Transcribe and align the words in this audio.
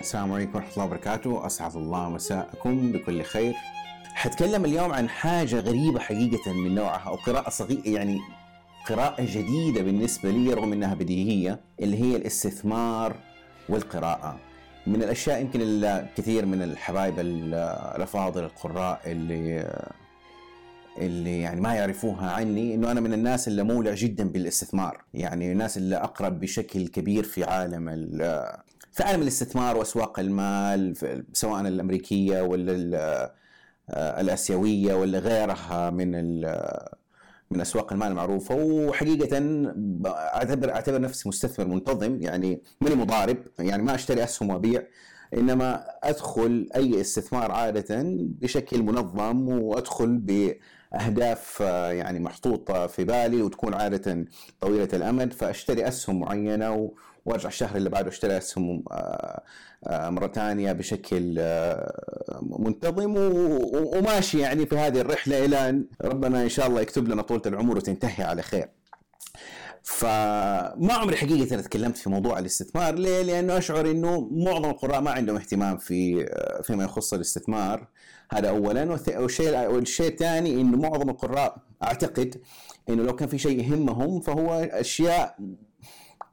السلام 0.00 0.32
عليكم 0.32 0.54
ورحمة 0.54 0.72
الله 0.72 0.84
وبركاته. 0.84 1.46
أسعد 1.46 1.76
الله 1.76 2.08
مساءكم 2.08 2.92
بكل 2.92 3.22
خير. 3.22 3.54
حتكلم 4.14 4.64
اليوم 4.64 4.92
عن 4.92 5.08
حاجة 5.08 5.60
غريبة 5.60 6.00
حقيقة 6.00 6.52
من 6.52 6.74
نوعها 6.74 7.08
أو 7.08 7.14
قراءة 7.14 7.50
صغيرة 7.50 7.82
يعني 7.88 8.18
قراءة 8.88 9.22
جديدة 9.24 9.82
بالنسبة 9.82 10.30
لي 10.30 10.54
رغم 10.54 10.72
أنها 10.72 10.94
بديهية 10.94 11.60
اللي 11.80 12.02
هي 12.02 12.16
الاستثمار 12.16 13.16
والقراءة. 13.68 14.38
من 14.86 15.02
الأشياء 15.02 15.40
يمكن 15.40 15.60
الكثير 15.62 16.46
من 16.46 16.62
الحبايب 16.62 17.14
الأفاضل 17.18 18.44
القراء 18.44 19.00
اللي 19.06 19.72
اللي 20.98 21.40
يعني 21.40 21.60
ما 21.60 21.74
يعرفوها 21.74 22.30
عني 22.30 22.74
إنه 22.74 22.90
أنا 22.90 23.00
من 23.00 23.12
الناس 23.12 23.48
اللي 23.48 23.62
مولع 23.62 23.94
جدا 23.94 24.28
بالاستثمار. 24.28 25.04
يعني 25.14 25.52
الناس 25.52 25.76
اللي 25.76 25.96
أقرب 25.96 26.40
بشكل 26.40 26.88
كبير 26.88 27.24
في 27.24 27.44
عالم 27.44 27.88
في 28.92 29.02
عالم 29.02 29.22
الاستثمار 29.22 29.76
وأسواق 29.76 30.18
المال 30.18 30.96
سواء 31.32 31.60
الأمريكية 31.60 32.42
ولا 32.42 33.32
الآسيوية 33.90 34.94
ولا 34.94 35.18
غيرها 35.18 35.90
من 35.90 36.40
من 37.50 37.60
أسواق 37.60 37.92
المال 37.92 38.08
المعروفة. 38.08 38.54
وحقيقة 38.54 39.38
اعتبر 40.06 40.70
أعتبر 40.70 41.00
نفسي 41.00 41.28
مستثمر 41.28 41.66
منتظم 41.66 42.22
يعني 42.22 42.62
ماني 42.80 42.94
مضارب 42.94 43.36
يعني 43.58 43.82
ما 43.82 43.94
أشتري 43.94 44.24
أسهم 44.24 44.50
وأبيع 44.50 44.82
إنما 45.34 45.84
أدخل 46.02 46.68
أي 46.76 47.00
استثمار 47.00 47.52
عادة 47.52 47.86
بشكل 48.40 48.82
منظم 48.82 49.48
وأدخل 49.48 50.16
بأهداف 50.18 51.60
يعني 51.90 52.20
محطوطة 52.20 52.86
في 52.86 53.04
بالي 53.04 53.42
وتكون 53.42 53.74
عادة 53.74 54.24
طويلة 54.60 54.88
الأمد. 54.92 55.32
فأشتري 55.32 55.88
أسهم 55.88 56.20
معينة 56.20 56.92
وارجع 57.28 57.48
الشهر 57.48 57.76
اللي 57.76 57.90
بعده 57.90 58.08
اشتري 58.08 58.38
اسهم 58.38 58.84
آه، 58.92 59.42
آه، 59.86 60.10
مرة 60.10 60.26
ثانية 60.26 60.72
بشكل 60.72 61.36
آه، 61.38 62.40
منتظم 62.42 63.14
وماشي 63.16 64.38
يعني 64.38 64.66
في 64.66 64.76
هذه 64.78 65.00
الرحلة 65.00 65.44
إلى 65.44 65.68
أن 65.68 65.86
ربنا 66.02 66.42
إن 66.42 66.48
شاء 66.48 66.66
الله 66.66 66.80
يكتب 66.80 67.08
لنا 67.08 67.22
طولة 67.22 67.42
العمر 67.46 67.76
وتنتهي 67.76 68.24
على 68.24 68.42
خير. 68.42 68.68
فما 69.82 70.92
عمري 70.92 71.16
حقيقة 71.16 71.60
تكلمت 71.60 71.96
في 71.96 72.10
موضوع 72.10 72.38
الاستثمار 72.38 72.94
ليه؟ 72.94 73.22
لأنه 73.22 73.58
أشعر 73.58 73.90
أنه 73.90 74.28
معظم 74.30 74.70
القراء 74.70 75.00
ما 75.00 75.10
عندهم 75.10 75.36
اهتمام 75.36 75.76
في 75.78 76.26
فيما 76.62 76.84
يخص 76.84 77.14
الاستثمار 77.14 77.86
هذا 78.32 78.48
أولا 78.48 78.98
والشيء 79.16 79.70
والشيء 79.70 80.08
الثاني 80.08 80.60
أنه 80.60 80.76
معظم 80.76 81.10
القراء 81.10 81.56
أعتقد 81.82 82.40
أنه 82.88 83.02
لو 83.02 83.16
كان 83.16 83.28
في 83.28 83.38
شيء 83.38 83.60
يهمهم 83.60 84.20
فهو 84.20 84.54
أشياء 84.54 85.36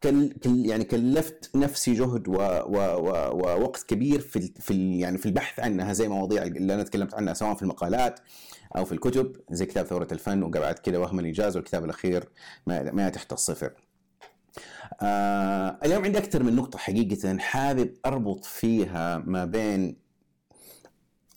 كل 0.04 0.30
كل 0.32 0.66
يعني 0.66 0.84
كلفت 0.84 1.56
نفسي 1.56 1.94
جهد 1.94 2.28
و 2.28 2.34
و 2.36 2.78
و 2.78 3.10
ووقت 3.38 3.84
كبير 3.84 4.20
في 4.20 4.54
في 4.60 5.00
يعني 5.00 5.18
في 5.18 5.26
البحث 5.26 5.60
عنها 5.60 5.94
زي 5.94 6.08
مواضيع 6.08 6.44
اللي 6.44 6.74
أنا 6.74 6.84
تكلمت 6.84 7.14
عنها 7.14 7.34
سواء 7.34 7.56
في 7.56 7.62
المقالات 7.62 8.20
أو 8.78 8.86
في 8.86 8.92
الكتب 8.92 9.36
زي 9.52 9.66
كتاب 9.66 9.86
ثورة 9.86 10.08
الفن 10.12 10.44
وقبعد 10.44 10.80
كده 10.80 11.00
وهم 11.00 11.20
الايجاز 11.20 11.56
والكتاب 11.56 11.86
الأخير 11.86 12.30
ما, 12.68 12.92
ما 12.92 13.10
تحت 13.10 13.34
الصفر. 13.34 13.74
آه 15.02 15.78
اليوم 15.86 16.04
عندي 16.04 16.18
أكثر 16.18 16.44
من 16.44 16.56
نقطة 16.56 16.80
حقيقة 16.80 17.38
حابب 17.38 17.94
أربط 18.06 18.46
فيها 18.46 19.18
ما 19.18 19.46
بين 19.46 19.98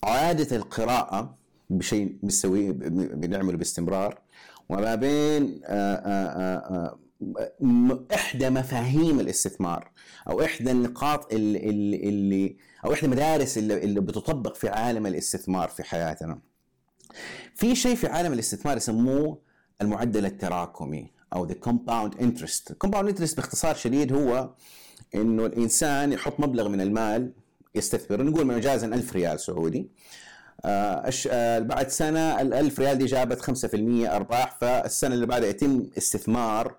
عادة 0.03 0.55
القراءة 0.55 1.37
بشيء 1.69 2.17
بنسويه 2.23 2.71
بنعمله 2.71 3.57
باستمرار 3.57 4.21
وما 4.69 4.95
بين 4.95 5.61
آآ 5.65 5.95
آآ 5.95 6.57
آآ 6.75 6.97
إحدى 8.13 8.49
مفاهيم 8.49 9.19
الاستثمار 9.19 9.91
أو 10.29 10.41
إحدى 10.41 10.71
النقاط 10.71 11.33
اللي, 11.33 11.69
اللي, 12.09 12.57
أو 12.85 12.93
إحدى 12.93 13.05
المدارس 13.05 13.57
اللي, 13.57 13.83
اللي 13.83 14.01
بتطبق 14.01 14.55
في 14.55 14.69
عالم 14.69 15.07
الاستثمار 15.07 15.69
في 15.69 15.83
حياتنا. 15.83 16.39
في 17.55 17.75
شيء 17.75 17.95
في 17.95 18.07
عالم 18.07 18.33
الاستثمار 18.33 18.77
يسموه 18.77 19.39
المعدل 19.81 20.25
التراكمي 20.25 21.11
أو 21.33 21.47
the 21.47 21.51
compound 21.51 22.19
interest. 22.19 22.73
compound 22.85 23.09
interest 23.11 23.35
باختصار 23.35 23.75
شديد 23.75 24.13
هو 24.13 24.53
إنه 25.15 25.45
الإنسان 25.45 26.11
يحط 26.13 26.39
مبلغ 26.39 26.69
من 26.69 26.81
المال 26.81 27.33
يستثمر 27.75 28.23
نقول 28.23 28.47
مجازا 28.47 28.87
1000 28.87 29.13
ريال 29.13 29.39
سعودي 29.39 29.89
آه, 30.65 31.11
آه، 31.31 31.59
بعد 31.59 31.89
سنة 31.89 32.41
ال 32.41 32.53
1000 32.53 32.79
ريال 32.79 32.97
دي 32.97 33.05
جابت 33.05 33.41
5% 33.41 34.15
أرباح 34.15 34.57
فالسنة 34.61 35.15
اللي 35.15 35.25
بعدها 35.25 35.49
يتم 35.49 35.89
استثمار 35.97 36.75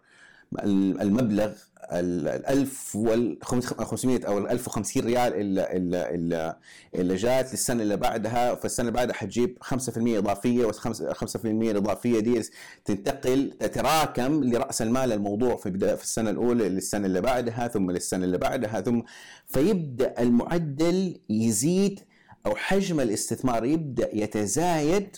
المبلغ 0.59 1.53
ال 1.93 2.29
1500 2.29 4.27
أو 4.27 4.39
ال 4.39 4.49
1050 4.49 5.03
ريال 5.03 5.35
اللي, 5.35 6.57
اللي, 6.95 7.17
جات 7.17 7.51
للسنة 7.53 7.83
اللي 7.83 7.97
بعدها 7.97 8.55
فالسنة 8.55 8.89
اللي 8.89 8.97
بعدها 8.97 9.15
حتجيب 9.15 9.59
5% 9.65 9.75
إضافية 9.97 10.65
وال 10.65 10.75
5% 11.15 11.37
الاضافيه 11.45 12.21
دي 12.21 12.43
تنتقل 12.85 13.51
تتراكم 13.61 14.45
لرأس 14.45 14.83
المال 14.83 15.13
الموضوع 15.13 15.57
في 15.57 15.97
في 15.97 16.03
السنة 16.03 16.31
الأولى 16.31 16.69
للسنة 16.69 17.07
اللي 17.07 17.21
بعدها 17.21 17.69
ثم 17.69 17.91
للسنة 17.91 18.25
اللي 18.25 18.39
بعدها 18.39 18.81
ثم 18.81 19.01
فيبدأ 19.47 20.15
المعدل 20.23 21.21
يزيد 21.31 22.01
أو 22.47 22.55
حجم 22.57 23.01
الاستثمار 23.01 23.65
يبدأ 23.65 24.09
يتزايد. 24.17 25.17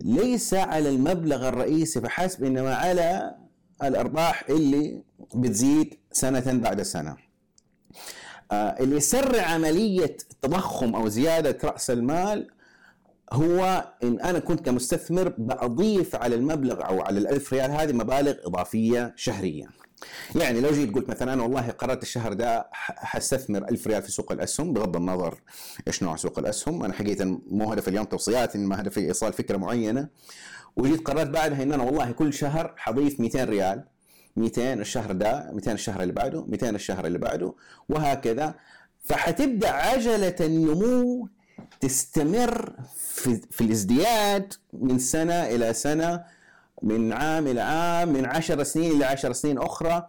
ليس 0.00 0.54
على 0.54 0.88
المبلغ 0.88 1.48
الرئيسي 1.48 2.00
فحسب 2.00 2.44
إنما 2.44 2.74
على 2.74 3.34
الأرباح 3.82 4.44
اللي 4.48 5.02
بتزيد 5.34 5.94
سنة 6.12 6.52
بعد 6.52 6.82
سنة. 6.82 7.16
آه 8.52 8.54
اللي 8.54 8.96
يسرع 8.96 9.42
عملية 9.42 10.16
تضخم 10.42 10.94
أو 10.94 11.08
زيادة 11.08 11.58
رأس 11.64 11.90
المال 11.90 12.50
هو 13.32 13.92
إن 14.02 14.20
أنا 14.20 14.38
كنت 14.38 14.60
كمستثمر 14.66 15.28
بضيف 15.38 16.16
على 16.16 16.34
المبلغ 16.34 16.86
أو 16.86 17.00
على 17.00 17.18
الألف 17.18 17.52
ريال 17.52 17.70
هذه 17.70 17.92
مبالغ 17.92 18.34
إضافية 18.46 19.12
شهرية. 19.16 19.68
يعني 20.34 20.60
لو 20.60 20.70
جيت 20.70 20.94
قلت 20.94 21.08
مثلا 21.10 21.32
أنا 21.32 21.42
والله 21.42 21.70
قررت 21.70 22.02
الشهر 22.02 22.32
ده 22.32 22.68
حستثمر 22.72 23.68
ألف 23.68 23.86
ريال 23.86 24.02
في 24.02 24.10
سوق 24.12 24.32
الأسهم 24.32 24.72
بغض 24.72 24.96
النظر 24.96 25.40
إيش 25.88 26.02
نوع 26.02 26.16
سوق 26.16 26.38
الأسهم، 26.38 26.84
أنا 26.84 26.92
حقيقه 26.94 27.40
مو 27.50 27.72
هدف 27.72 27.88
اليوم 27.88 28.04
توصيات 28.04 28.54
إنما 28.56 28.80
هدفي 28.80 29.00
إيصال 29.00 29.32
فكرة 29.32 29.56
معينة. 29.56 30.08
وجيت 30.76 31.06
قررت 31.06 31.26
بعدها 31.28 31.62
إن 31.62 31.72
أنا 31.72 31.82
والله 31.82 32.10
كل 32.10 32.32
شهر 32.34 32.74
حضيف 32.76 33.20
200 33.20 33.44
ريال 33.44 33.84
200 34.36 34.72
الشهر 34.72 35.12
ده 35.12 35.50
200 35.52 35.72
الشهر 35.72 36.02
اللي 36.02 36.12
بعده 36.12 36.44
200 36.44 36.70
الشهر 36.70 37.06
اللي 37.06 37.18
بعده 37.18 37.54
وهكذا 37.88 38.54
فحتبدأ 39.04 39.70
عجلة 39.70 40.36
النمو 40.40 41.28
تستمر 41.80 42.74
في, 42.96 43.40
في 43.50 43.60
الازدياد 43.60 44.54
من 44.72 44.98
سنة 44.98 45.34
إلى 45.46 45.72
سنة 45.72 46.24
من 46.82 47.12
عام 47.12 47.46
إلى 47.46 47.60
عام 47.60 48.08
من 48.08 48.26
عشر 48.26 48.62
سنين 48.62 48.92
إلى 48.92 49.04
عشر 49.04 49.32
سنين 49.32 49.58
أخرى 49.58 50.08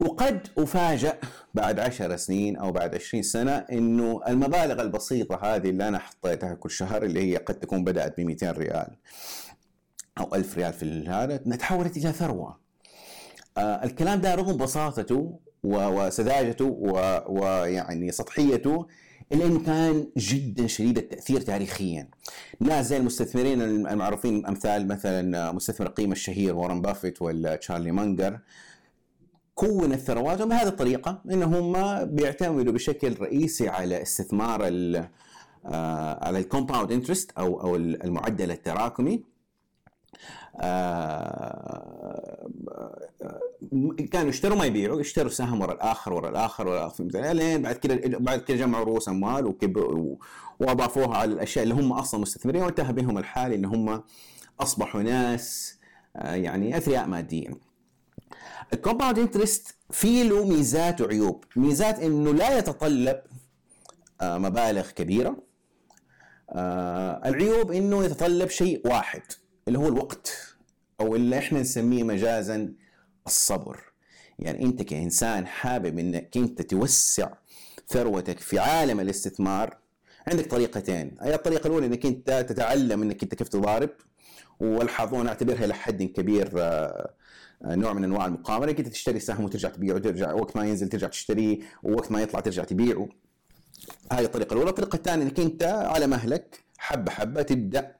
وقد 0.00 0.48
افاجئ 0.58 1.14
بعد 1.54 1.80
عشر 1.80 2.16
سنين 2.16 2.56
أو 2.56 2.72
بعد 2.72 2.94
عشرين 2.94 3.22
سنة 3.22 3.52
إنه 3.52 4.20
المبالغ 4.28 4.82
البسيطة 4.82 5.36
هذه 5.42 5.70
اللي 5.70 5.88
أنا 5.88 5.98
حطيتها 5.98 6.54
كل 6.54 6.70
شهر 6.70 7.02
اللي 7.02 7.32
هي 7.32 7.36
قد 7.36 7.54
تكون 7.54 7.84
بدأت 7.84 8.20
ب 8.20 8.24
200 8.24 8.50
ريال 8.50 8.96
أو 10.18 10.34
ألف 10.34 10.56
ريال 10.58 10.72
في 10.72 11.08
هذا 11.08 11.36
تحولت 11.36 11.96
إلى 11.96 12.12
ثروة. 12.12 12.58
آه 13.58 13.84
الكلام 13.84 14.20
ده 14.20 14.34
رغم 14.34 14.56
بساطته 14.56 15.40
وسذاجته 15.64 16.64
ويعني 17.28 18.12
سطحيته 18.12 18.86
الا 19.32 19.46
انه 19.46 19.60
كان 19.64 20.08
جدا 20.16 20.66
شديد 20.66 20.98
التأثير 20.98 21.40
تاريخيا. 21.40 22.08
ناس 22.60 22.86
زي 22.86 22.96
المستثمرين 22.96 23.62
المعروفين 23.62 24.46
أمثال 24.46 24.88
مثلا 24.88 25.52
مستثمر 25.52 25.86
القيمة 25.86 26.12
الشهير 26.12 26.56
وارن 26.56 26.80
بافيت 26.82 27.22
ولا 27.22 27.56
تشارلي 27.56 27.92
مانجر 27.92 28.38
كونت 29.54 29.94
ثرواتهم 29.94 30.48
بهذه 30.48 30.68
الطريقة 30.68 31.22
إنهم 31.30 31.72
بيعتمدوا 32.04 32.72
بشكل 32.72 33.14
رئيسي 33.20 33.68
على 33.68 34.02
استثمار 34.02 34.66
آه، 35.66 36.24
على 36.24 36.38
ال 36.38 36.44
compound 36.44 36.92
interest 36.92 37.30
أو 37.38 37.60
أو 37.60 37.76
المعدل 37.76 38.50
التراكمي 38.50 39.22
كانوا 44.12 44.28
يشتروا 44.28 44.56
ما 44.58 44.64
يبيعوا 44.64 45.00
يشتروا 45.00 45.30
سهم 45.30 45.60
ورا 45.60 45.72
الآخر 45.72 46.12
ورا 46.12 46.28
الآخر 46.28 46.68
ورا 46.68 46.78
الآخر 46.78 47.04
لين 47.32 47.62
بعد 47.62 47.76
كده 47.76 48.18
بعد 48.18 48.40
كده 48.40 48.56
جمعوا 48.56 48.84
رؤوس 48.84 49.08
أموال 49.08 49.46
وكبروا 49.46 50.16
وأضافوها 50.60 51.16
على 51.16 51.32
الأشياء 51.32 51.62
اللي 51.62 51.74
هم 51.74 51.92
أصلا 51.92 52.20
مستثمرين 52.20 52.62
وانتهى 52.62 52.92
بهم 52.92 53.18
الحال 53.18 53.52
إن 53.52 53.64
هم 53.64 54.02
أصبحوا 54.60 55.02
ناس 55.02 55.78
آه، 56.16 56.34
يعني 56.34 56.76
أثرياء 56.76 57.06
ماديا. 57.06 57.54
ال 58.72 58.77
compound 58.77 59.18
interest 59.18 59.74
في 59.90 60.24
له 60.24 60.44
ميزات 60.46 61.00
وعيوب، 61.00 61.44
ميزات 61.56 61.98
إنه 61.98 62.32
لا 62.34 62.58
يتطلب 62.58 63.20
آه، 64.20 64.38
مبالغ 64.38 64.90
كبيرة. 64.90 65.36
العيوب 67.24 67.72
إنه 67.72 68.04
يتطلب 68.04 68.48
شيء 68.48 68.88
واحد 68.88 69.22
اللي 69.68 69.78
هو 69.78 69.88
الوقت 69.88 70.56
أو 71.00 71.16
اللي 71.16 71.38
إحنا 71.38 71.60
نسميه 71.60 72.02
مجازا 72.04 72.72
الصبر. 73.26 73.80
يعني 74.38 74.64
أنت 74.64 74.82
كإنسان 74.82 75.46
حابب 75.46 75.98
إنك 75.98 76.36
أنت 76.36 76.62
توسع 76.62 77.30
ثروتك 77.88 78.38
في 78.38 78.58
عالم 78.58 79.00
الاستثمار 79.00 79.76
عندك 80.26 80.46
طريقتين. 80.46 81.16
الطريقة 81.22 81.66
الأولى 81.66 81.86
إنك 81.86 82.06
أنت 82.06 82.46
تتعلم 82.48 83.02
إنك 83.02 83.22
أنت 83.22 83.34
كيف 83.34 83.48
تضارب 83.48 83.90
والحظ 84.60 85.14
أعتبرها 85.14 85.64
إلى 85.64 85.74
حد 85.74 86.02
كبير 86.02 86.52
آه، 86.56 87.14
نوع 87.64 87.92
من 87.92 88.04
أنواع 88.04 88.26
المقامره 88.26 88.70
إنك 88.70 88.78
أنت 88.78 88.88
تشتري 88.88 89.20
سهم 89.20 89.44
وترجع 89.44 89.68
تبيعه 89.68 89.94
وترجع 89.94 90.32
وقت 90.32 90.56
ما 90.56 90.64
ينزل 90.64 90.88
ترجع 90.88 91.08
تشتريه 91.08 91.58
ووقت 91.82 92.12
ما 92.12 92.22
يطلع 92.22 92.40
ترجع 92.40 92.64
تبيعه. 92.64 93.08
هذه 94.12 94.24
الطريقة 94.24 94.52
الأولى. 94.52 94.70
الطريقة 94.70 94.96
الثانية 94.96 95.22
إنك 95.24 95.40
أنت 95.40 95.62
على 95.62 96.06
مهلك 96.06 96.64
حبة 96.78 97.10
حبة 97.10 97.42
تبدأ 97.42 97.80
آه، 97.80 97.97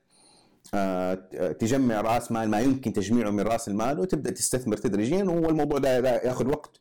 تجمع 1.58 2.00
راس 2.00 2.32
مال 2.32 2.50
ما 2.50 2.60
يمكن 2.60 2.92
تجميعه 2.92 3.30
من 3.30 3.40
راس 3.40 3.68
المال 3.68 4.00
وتبدأ 4.00 4.30
تستثمر 4.30 4.76
تدريجيا 4.76 5.24
والموضوع 5.24 5.78
ده 5.78 5.98
ياخذ 5.98 6.48
وقت 6.48 6.78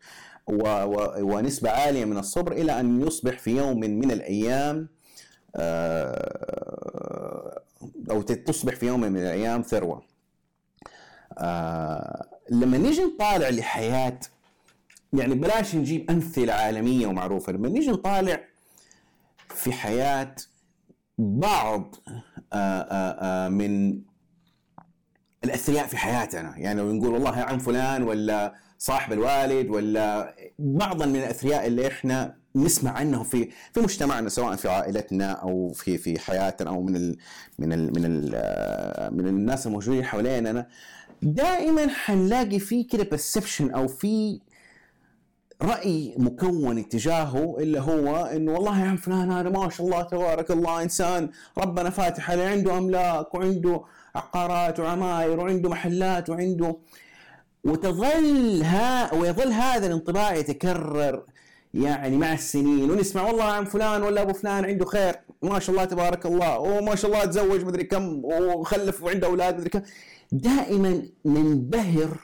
ونسبة 1.21 1.69
عالية 1.69 2.05
من 2.05 2.17
الصبر 2.17 2.51
إلى 2.51 2.79
أن 2.79 3.01
يصبح 3.01 3.39
في 3.39 3.57
يوم 3.57 3.79
من 3.79 4.11
الأيام 4.11 4.89
آه، 5.55 7.61
أو 8.11 8.21
تصبح 8.21 8.75
في 8.75 8.87
يوم 8.87 9.01
من 9.01 9.17
الأيام 9.17 9.61
ثروة. 9.61 10.01
آه، 11.37 12.27
لما 12.49 12.77
نيجي 12.77 13.01
نطالع 13.03 13.49
لحياة 13.49 14.19
يعني 15.13 15.35
بلاش 15.35 15.75
نجيب 15.75 16.11
أمثلة 16.11 16.53
عالمية 16.53 17.07
ومعروفة 17.07 17.53
لما 17.53 17.69
نيجي 17.69 17.91
نطالع 17.91 18.39
في 19.49 19.71
حياة 19.71 20.35
بعض 21.17 21.95
آه، 22.07 22.23
من 23.49 24.01
الأثرياء 25.43 25.87
في 25.87 25.97
حياتنا. 25.97 26.53
يعني 26.57 26.79
لو 26.81 26.91
نقول 26.93 27.09
والله 27.13 27.35
عن 27.37 27.57
فلان 27.57 28.03
ولا 28.03 28.53
صاحب 28.77 29.13
الوالد 29.13 29.69
ولا 29.69 30.35
بعضا 30.59 31.05
من 31.05 31.15
الأثرياء 31.15 31.67
اللي 31.67 31.87
إحنا 31.87 32.35
نسمع 32.55 32.91
عنهم 32.91 33.23
في 33.23 33.49
في 33.73 33.79
مجتمعنا 33.79 34.29
سواء 34.29 34.55
في 34.55 34.69
عائلتنا 34.69 35.31
أو 35.31 35.71
في 35.73 35.97
في 35.97 36.19
حياتنا 36.19 36.69
أو 36.69 36.83
من 36.83 36.95
ال 36.95 37.17
من 37.59 37.73
ال 37.73 37.93
من 37.99 38.05
ال 38.05 38.29
من 39.17 39.27
الناس 39.27 39.67
الموجودين 39.67 40.05
حوالينا. 40.05 40.67
دائما 41.21 41.87
حنلاقي 41.87 42.59
في 42.59 42.83
كده 42.83 43.03
برسبشن 43.11 43.71
أو 43.71 43.87
في 43.87 44.39
رأي 45.61 46.15
مكون 46.17 46.77
اتجاهه 46.77 47.55
اللي 47.59 47.79
هو 47.79 48.15
إنه 48.25 48.51
والله 48.53 48.79
يا 48.79 48.85
عم 48.85 48.97
فلان 48.97 49.31
هذا 49.31 49.49
ما 49.49 49.69
شاء 49.69 49.85
الله 49.87 50.01
تبارك 50.01 50.51
الله 50.51 50.83
إنسان 50.83 51.29
ربنا 51.57 51.89
فاتح 51.89 52.31
عليه 52.31 52.47
عنده 52.47 52.77
أملاك 52.77 53.35
وعنده 53.35 53.81
عقارات 54.15 54.79
وعماير 54.79 55.39
وعنده 55.39 55.69
محلات 55.69 56.29
وعنده 56.29 56.77
وتظل 57.63 58.61
ها 58.63 59.13
ويظل 59.13 59.51
هذا 59.51 59.87
الانطباع 59.87 60.35
يتكرر 60.35 61.23
يعني 61.73 62.17
مع 62.17 62.33
السنين 62.33 62.91
ونسمع 62.91 63.21
والله 63.21 63.43
عن 63.43 63.65
فلان 63.65 64.03
ولا 64.03 64.21
أبو 64.21 64.33
فلان 64.33 64.65
عنده 64.65 64.85
خير 64.85 65.15
ما 65.41 65.59
شاء 65.59 65.71
الله 65.75 65.85
تبارك 65.85 66.25
الله 66.25 66.59
وما 66.59 66.95
شاء 66.95 67.11
الله 67.11 67.25
تزوج 67.25 67.63
مدري 67.65 67.83
كم 67.83 68.25
وخلف 68.25 69.03
وعنده 69.03 69.27
أولاد 69.27 69.55
مدري 69.57 69.69
كم. 69.69 69.81
دائما 70.31 71.03
ننبهر 71.25 72.17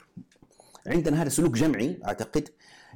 عندنا 0.87 1.21
هذا 1.21 1.29
سلوك 1.29 1.53
جمعي 1.53 1.99
أعتقد 2.05 2.49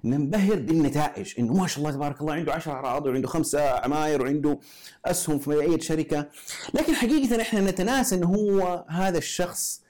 ننبهر 0.03 0.55
بالنتائج 0.55 1.33
إنه 1.39 1.53
ما 1.53 1.67
شاء 1.67 1.79
الله 1.79 1.91
تبارك 1.91 2.21
الله 2.21 2.33
عنده 2.33 2.53
10 2.53 2.73
اراضي 2.73 3.09
وعنده 3.09 3.27
خمسة 3.27 3.69
عماير 3.69 4.21
وعنده 4.21 4.59
أسهم 5.05 5.39
في 5.39 5.61
أي 5.61 5.79
شركة. 5.79 6.29
لكن 6.73 6.93
حقيقة 6.93 7.41
إحنا 7.41 7.61
نتناسى 7.61 8.15
إنه 8.15 8.27
هو 8.27 8.85
هذا 8.89 9.17
الشخص 9.17 9.81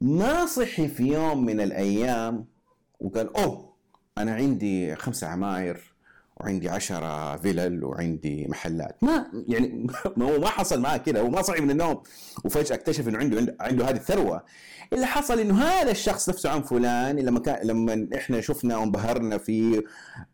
ما 0.00 0.46
صحي 0.46 0.88
في 0.88 1.02
يوم 1.02 1.44
من 1.44 1.60
الأيام 1.60 2.46
وقال 3.00 3.36
أوه 3.36 3.74
أنا 4.18 4.34
عندي 4.34 4.96
خمسة 4.96 5.26
عماير 5.26 5.93
وعندي 6.36 6.68
عشرة 6.68 7.36
فيلل 7.36 7.84
وعندي 7.84 8.46
محلات. 8.48 8.96
ما 9.02 9.26
يعني 9.48 9.86
ما 10.16 10.24
هو 10.34 10.40
ما 10.40 10.46
حصل 10.48 10.80
معاه 10.80 10.96
كده 10.96 11.20
هو 11.20 11.28
ما 11.30 11.42
صحي 11.42 11.60
من 11.60 11.70
النوم. 11.70 12.02
وفجأة 12.44 12.74
اكتشف 12.76 13.08
إنه 13.08 13.18
عنده 13.18 13.56
عنده 13.60 13.88
هذه 13.88 13.96
الثروة. 13.96 14.44
اللي 14.92 15.06
حصل 15.06 15.40
إنه 15.40 15.62
هذا 15.62 15.90
الشخص 15.90 16.28
نفسه 16.28 16.50
عن 16.50 16.62
فلان 16.62 17.16
لما 17.16 17.40
كان 17.40 17.66
لما 17.66 18.08
إحنا 18.14 18.40
شفنا 18.40 18.76
وانبهرنا 18.76 19.38
فيه 19.38 19.82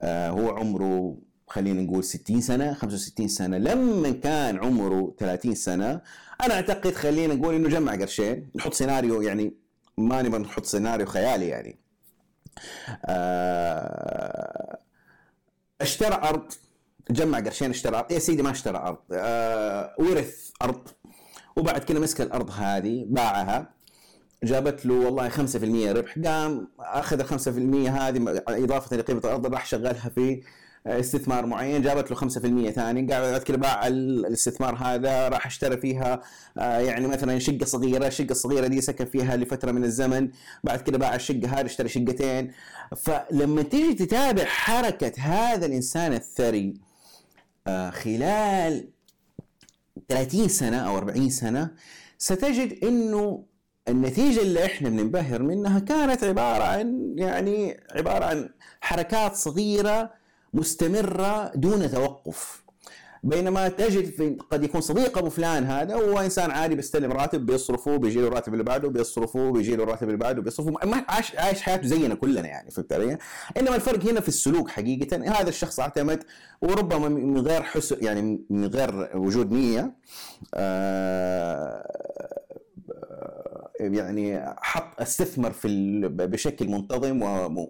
آه 0.03 0.31
هو 0.31 0.51
عمره 0.51 1.17
خلينا 1.49 1.83
نقول 1.83 2.05
60 2.05 2.41
سنة 2.41 2.73
65 2.75 3.29
سنة. 3.29 3.59
لما 3.59 4.11
كان 4.11 4.59
عمره 4.59 5.15
30 5.19 5.55
سنة 5.55 6.01
أنا 6.45 6.55
أعتقد 6.55 6.93
خلينا 6.93 7.35
نقول 7.35 7.55
إنه 7.55 7.69
جمع 7.69 7.93
قرشين. 7.93 8.51
نحط 8.57 8.75
سيناريو 8.75 9.23
يعني 9.23 9.55
ما 9.99 10.23
نبغى 10.23 10.41
نحط 10.41 10.65
سيناريو 10.65 11.07
خيالي 11.07 11.49
يعني. 11.49 11.79
آه 13.07 14.79
اشترى 15.81 16.15
أرض 16.15 16.53
جمع 17.11 17.39
قرشين 17.39 17.71
اشترى 17.71 17.97
أرض. 17.97 18.13
يا 18.13 18.19
سيدي 18.19 18.43
ما 18.43 18.51
اشترى 18.51 18.79
أرض 18.79 18.99
آه 19.13 19.95
ورث 19.99 20.51
أرض. 20.63 20.89
وبعد 21.57 21.85
كده 21.85 22.01
مسك 22.01 22.21
الأرض 22.21 22.51
هذه 22.51 23.05
باعها. 23.09 23.81
جابت 24.45 24.87
له 24.87 24.95
والله 24.95 25.29
5% 25.29 25.35
ربح 25.93 26.19
قام 26.25 26.69
أخذ 26.79 27.21
ال 27.21 27.29
5% 27.29 27.89
هذه 27.89 28.43
إضافة 28.49 28.97
لقيمة 28.97 29.21
الأرض 29.21 29.47
راح 29.47 29.67
شغلها 29.67 30.09
في 30.09 30.43
استثمار 30.87 31.47
معين 31.47 31.83
جابت 31.83 32.11
له 32.11 32.17
5% 32.17 32.71
ثاني 32.71 33.07
قاعد 33.13 33.23
بعد 33.33 33.43
كده 33.43 33.57
باع 33.59 33.87
الاستثمار 33.87 34.75
هذا 34.75 35.29
راح 35.29 35.47
اشترى 35.47 35.77
فيها 35.77 36.23
آه، 36.59 36.79
يعني 36.79 37.07
مثلا 37.07 37.39
شقة 37.39 37.65
صغيرة 37.65 38.07
الشقه 38.07 38.31
الصغيره 38.31 38.67
دي 38.67 38.81
سكن 38.81 39.05
فيها 39.05 39.37
لفترة 39.37 39.73
من 39.73 39.85
الزمن 39.85 40.31
بعد 40.65 40.81
كده 40.81 40.99
باع 40.99 41.15
الشقة 41.15 41.61
هذه 41.61 41.67
اشترى 41.67 41.89
شقتين. 41.89 42.53
فلما 42.97 43.63
تيجي 43.63 43.95
تتابع 43.95 44.45
حركة 44.45 45.13
هذا 45.19 45.67
الإنسان 45.67 46.13
الثري 46.13 46.75
آه، 47.67 47.91
خلال 47.91 48.89
30 50.09 50.49
سنة 50.49 50.77
أو 50.79 50.99
40 50.99 51.31
سنة 51.31 51.71
ستجد 52.19 52.85
إنه 52.85 53.45
النتيجة 53.89 54.43
اللي 54.43 54.65
إحنا 54.65 54.89
بننبهر 54.89 55.43
منها 55.43 55.79
كانت 55.79 56.25
عبارة 56.25 56.65
عن 56.65 57.15
يعني 57.17 57.81
عبارة 57.95 58.25
عن 58.25 58.49
حركات 58.81 59.35
صغيرة 59.37 60.20
مستمرة 60.55 61.53
دون 61.55 61.91
توقف. 61.91 62.61
بينما 63.23 63.69
تجد 63.69 64.05
في 64.05 64.37
قد 64.51 64.65
يكون 64.65 64.81
صديق 64.81 65.19
أبو 65.19 65.29
فلان 65.31 65.65
هذا 65.65 65.95
هو 65.95 66.19
إنسان 66.21 66.51
عادي 66.51 66.75
بيستلم 66.75 67.13
راتب 67.13 67.47
بيصرفه 67.47 67.97
بيجي 67.97 68.21
له 68.21 68.29
الراتب 68.29 68.53
اللي 68.53 68.65
بعده 68.65 68.89
بيصرفه 68.89 69.51
بيجي 69.51 69.77
له 69.77 69.83
الراتب 69.85 70.07
اللي 70.07 70.17
بعده 70.17 70.43
بيصرفه. 70.43 70.71
ما 70.71 71.05
عايش 71.09 71.37
عايش 71.37 71.63
حياته 71.63 71.87
زينا 71.87 72.15
كلنا 72.15 72.49
يعني 72.49 72.71
فهمت 72.71 72.93
علي؟ 72.93 73.19
إنما 73.57 73.77
الفرق 73.77 74.05
هنا 74.05 74.21
في 74.21 74.29
السلوك 74.29 74.69
حقيقة. 74.69 75.17
هذا 75.41 75.49
الشخص 75.49 75.81
اعتمد 75.81 76.25
وربما 76.63 77.09
من 77.09 77.39
غير 77.39 77.63
حسن 77.63 77.97
يعني 78.01 78.41
من 78.51 78.67
غير 78.67 79.11
وجود 79.15 79.53
نية 79.53 79.93
آه 80.55 82.40
يعني 83.81 84.55
حط 84.59 85.01
استثمر 85.01 85.53
في 85.53 85.69
بشكل 86.09 86.69
منتظم 86.69 87.23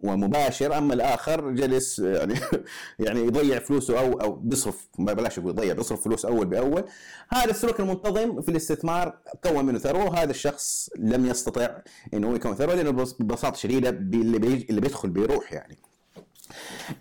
ومباشر. 0.03 0.79
أما 0.79 0.95
الآخر 0.95 1.51
جلس 1.51 1.99
يعني 1.99 2.35
يعني 2.99 3.21
يضيع 3.21 3.59
فلوسه 3.59 4.01
أو 4.01 4.21
أو 4.21 4.33
بيصرف 4.33 4.89
بلاش 4.99 5.39
أقول 5.39 5.51
يضيع 5.51 5.75
بيصرف 5.75 6.05
فلوس 6.05 6.25
أول 6.25 6.47
بأول. 6.47 6.85
هذا 7.33 7.51
السلوك 7.51 7.81
المنتظم 7.81 8.41
في 8.41 8.49
الاستثمار 8.49 9.19
كون 9.45 9.65
منه 9.65 9.79
ثروة 9.79 10.05
وهذا 10.05 10.31
الشخص 10.31 10.91
لم 10.99 11.27
يستطع 11.27 11.69
إنه 12.15 12.35
يكون 12.35 12.55
ثروة 12.55 12.75
لأنه 12.75 12.91
ببساطة 12.91 13.57
شديدة 13.57 13.89
اللي 13.89 14.67
اللي 14.71 14.81
بيدخل 14.81 15.09
بيروح 15.09 15.53
يعني. 15.53 15.79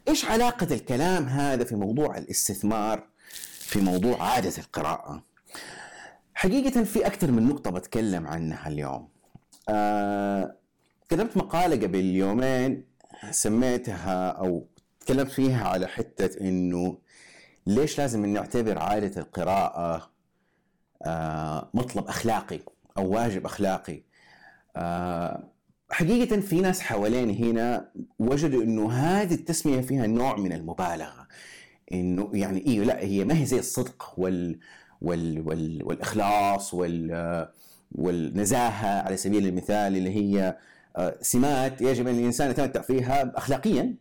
إيش 0.07 0.25
علاقة 0.25 0.67
الكلام 0.73 1.23
هذا 1.23 1.63
في 1.63 1.75
موضوع 1.75 2.17
الاستثمار؟ 2.17 3.03
في 3.59 3.79
موضوع 3.79 4.23
عادة 4.23 4.53
القراءة. 4.57 5.23
حقيقة 6.39 6.83
في 6.83 7.05
أكثر 7.07 7.31
من 7.31 7.47
نقطة 7.47 7.71
بتكلم 7.71 8.27
عنها 8.27 8.67
اليوم. 8.67 9.09
آه 9.69 10.55
كتبت 11.09 11.37
مقالة 11.37 11.87
قبل 11.87 12.05
يومين 12.05 12.85
سميتها 13.31 14.29
أو 14.29 14.67
تكلمت 14.99 15.31
فيها 15.31 15.67
على 15.67 15.87
حتة 15.87 16.47
إنه 16.47 16.97
ليش 17.67 17.97
لازم 17.97 18.25
نعتبر 18.25 18.77
عادة 18.79 19.21
القراءة 19.21 20.11
آه 21.03 21.69
مطلب 21.73 22.07
أخلاقي 22.07 22.59
أو 22.97 23.09
واجب 23.09 23.45
أخلاقي. 23.45 24.03
آه 24.75 25.43
حقيقة 25.91 26.39
في 26.39 26.61
ناس 26.61 26.81
حوالين 26.81 27.29
هنا 27.29 27.91
وجدوا 28.19 28.63
إنه 28.63 28.91
هذه 28.91 29.33
التسمية 29.33 29.81
فيها 29.81 30.07
نوع 30.07 30.37
من 30.37 30.53
المبالغة. 30.53 31.27
إنه 31.91 32.31
يعني 32.33 32.59
إيه 32.59 32.79
لا 32.79 32.99
هي 32.99 33.25
ما 33.25 33.39
هي 33.39 33.45
زي 33.45 33.59
الصدق 33.59 34.13
وال 34.17 34.59
وال 35.01 35.47
وال 35.47 35.81
والإخلاص 35.83 36.73
وال 36.73 37.47
والنزاهة 37.91 39.01
على 39.01 39.17
سبيل 39.17 39.47
المثال 39.47 39.97
اللي 39.97 40.15
هي 40.15 40.57
آه، 40.97 41.15
سمات 41.21 41.81
يجب 41.81 42.07
أن 42.07 42.19
الإنسان 42.19 42.51
يتمتع 42.51 42.81
فيها 42.81 43.31
اخلاقيا. 43.35 43.95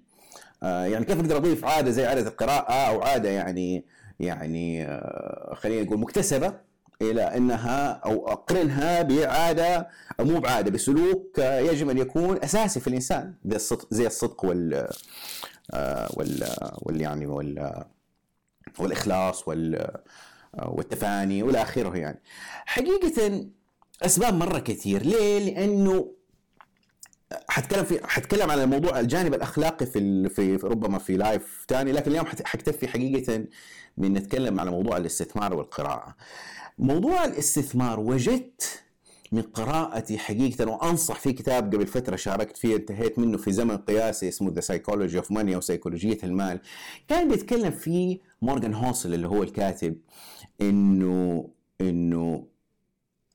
آه، 0.62 0.87
يعني 0.87 1.05
كيف 1.05 1.21
أقدر 1.21 1.37
اضيف 1.37 1.64
عادة 1.64 1.90
زي 1.90 2.07
عادة 2.07 2.28
القراءة 2.28 2.73
أو 2.73 3.02
عادة 3.02 3.28
يعني 3.28 3.85
يعني 4.21 4.85
آه، 4.87 5.55
خلينا 5.55 5.83
نقول 5.83 5.99
مكتسبة 5.99 6.55
إلى 7.02 7.23
أنها 7.23 7.93
أو 7.93 8.28
أقرنها 8.28 9.02
بعادة 9.02 9.88
أو 10.21 10.25
مو 10.25 10.40
بعادة 10.40 10.71
بسلوك 10.71 11.38
يجب 11.38 11.90
أن 11.90 11.99
يكون 11.99 12.43
أساسي 12.45 12.81
في 12.81 12.88
الإنسان 12.88 13.35
زي 13.45 13.57
الصدق 13.57 13.87
زي 13.90 14.07
الصدق 14.07 14.45
وال 14.45 14.88
وال 16.17 16.45
وال 16.83 17.00
يعني 17.00 17.26
وال 17.26 17.85
والإخلاص 18.78 19.49
وال 19.49 19.90
والتفاني 20.55 21.43
والى 21.43 21.62
اخره 21.62 21.97
يعني. 21.97 22.23
حقيقة 22.67 23.47
أسباب 24.02 24.35
مرة 24.35 24.59
كثير، 24.59 25.02
ليه؟ 25.02 25.38
لأنه 25.38 26.12
حتكلم 27.49 27.85
في 27.85 28.00
حتكلم 28.07 28.50
على 28.50 28.64
الموضوع 28.64 29.00
الجانب 29.00 29.35
الأخلاقي 29.35 29.87
في 29.87 30.28
في 30.28 30.57
ربما 30.57 30.99
في 30.99 31.17
لايف 31.17 31.64
ثاني 31.69 31.93
لكن 31.93 32.11
اليوم 32.11 32.26
حكتفي 32.26 32.88
حقيقة 32.88 33.45
من 33.97 34.12
نتكلم 34.12 34.61
على 34.61 34.71
موضوع 34.71 34.97
الاستثمار 34.97 35.55
والقراءة. 35.55 36.17
موضوع 36.78 37.25
الاستثمار 37.25 38.00
وجدت 38.00 38.83
من 39.33 39.43
قراءتي 39.43 40.19
حقيقة 40.19 40.71
وأنصح 40.71 41.21
في 41.21 41.33
كتاب 41.33 41.75
قبل 41.75 41.87
فترة 41.87 42.17
شاركت 42.17 42.57
فيه 42.57 42.77
انتهيت 42.77 43.19
منه 43.19 43.39
في 43.39 43.53
زمن 43.53 43.77
قياسي 43.77 44.29
اسمه 44.29 44.51
The 44.50 44.61
Psychology 44.61 45.19
of 45.19 45.31
Money 45.31 45.55
أو 45.55 45.61
سيكولوجية 45.61 46.19
المال. 46.25 46.61
كان 47.09 47.29
بيتكلم 47.29 47.71
فيه 47.71 48.19
مورغان 48.43 48.75
هوسل 48.75 49.15
اللي 49.15 49.29
هو 49.29 49.43
الكاتب 49.43 49.97
إنه 50.61 51.49
إنه 51.81 52.47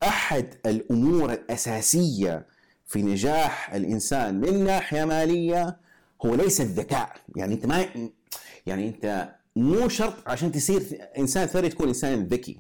أحد 0.04 0.54
الأمور 0.66 1.34
الأساسية 1.34 2.46
في 2.86 3.02
نجاح 3.02 3.74
الإنسان 3.74 4.40
من 4.40 4.64
ناحية 4.64 5.06
مالية 5.06 5.78
هو 6.26 6.36
ليس 6.36 6.62
الذكاء. 6.62 7.16
يعني 7.36 7.54
أنت 7.54 7.66
ما 7.66 7.86
يعني 8.66 8.88
أنت 8.88 9.36
مو 9.56 9.90
شرط 9.90 10.14
عشان 10.28 10.52
تصير 10.52 10.82
إنسان 11.18 11.48
ثري 11.48 11.70
تكون 11.70 11.88
إنسان 11.88 12.24
ذكي. 12.24 12.60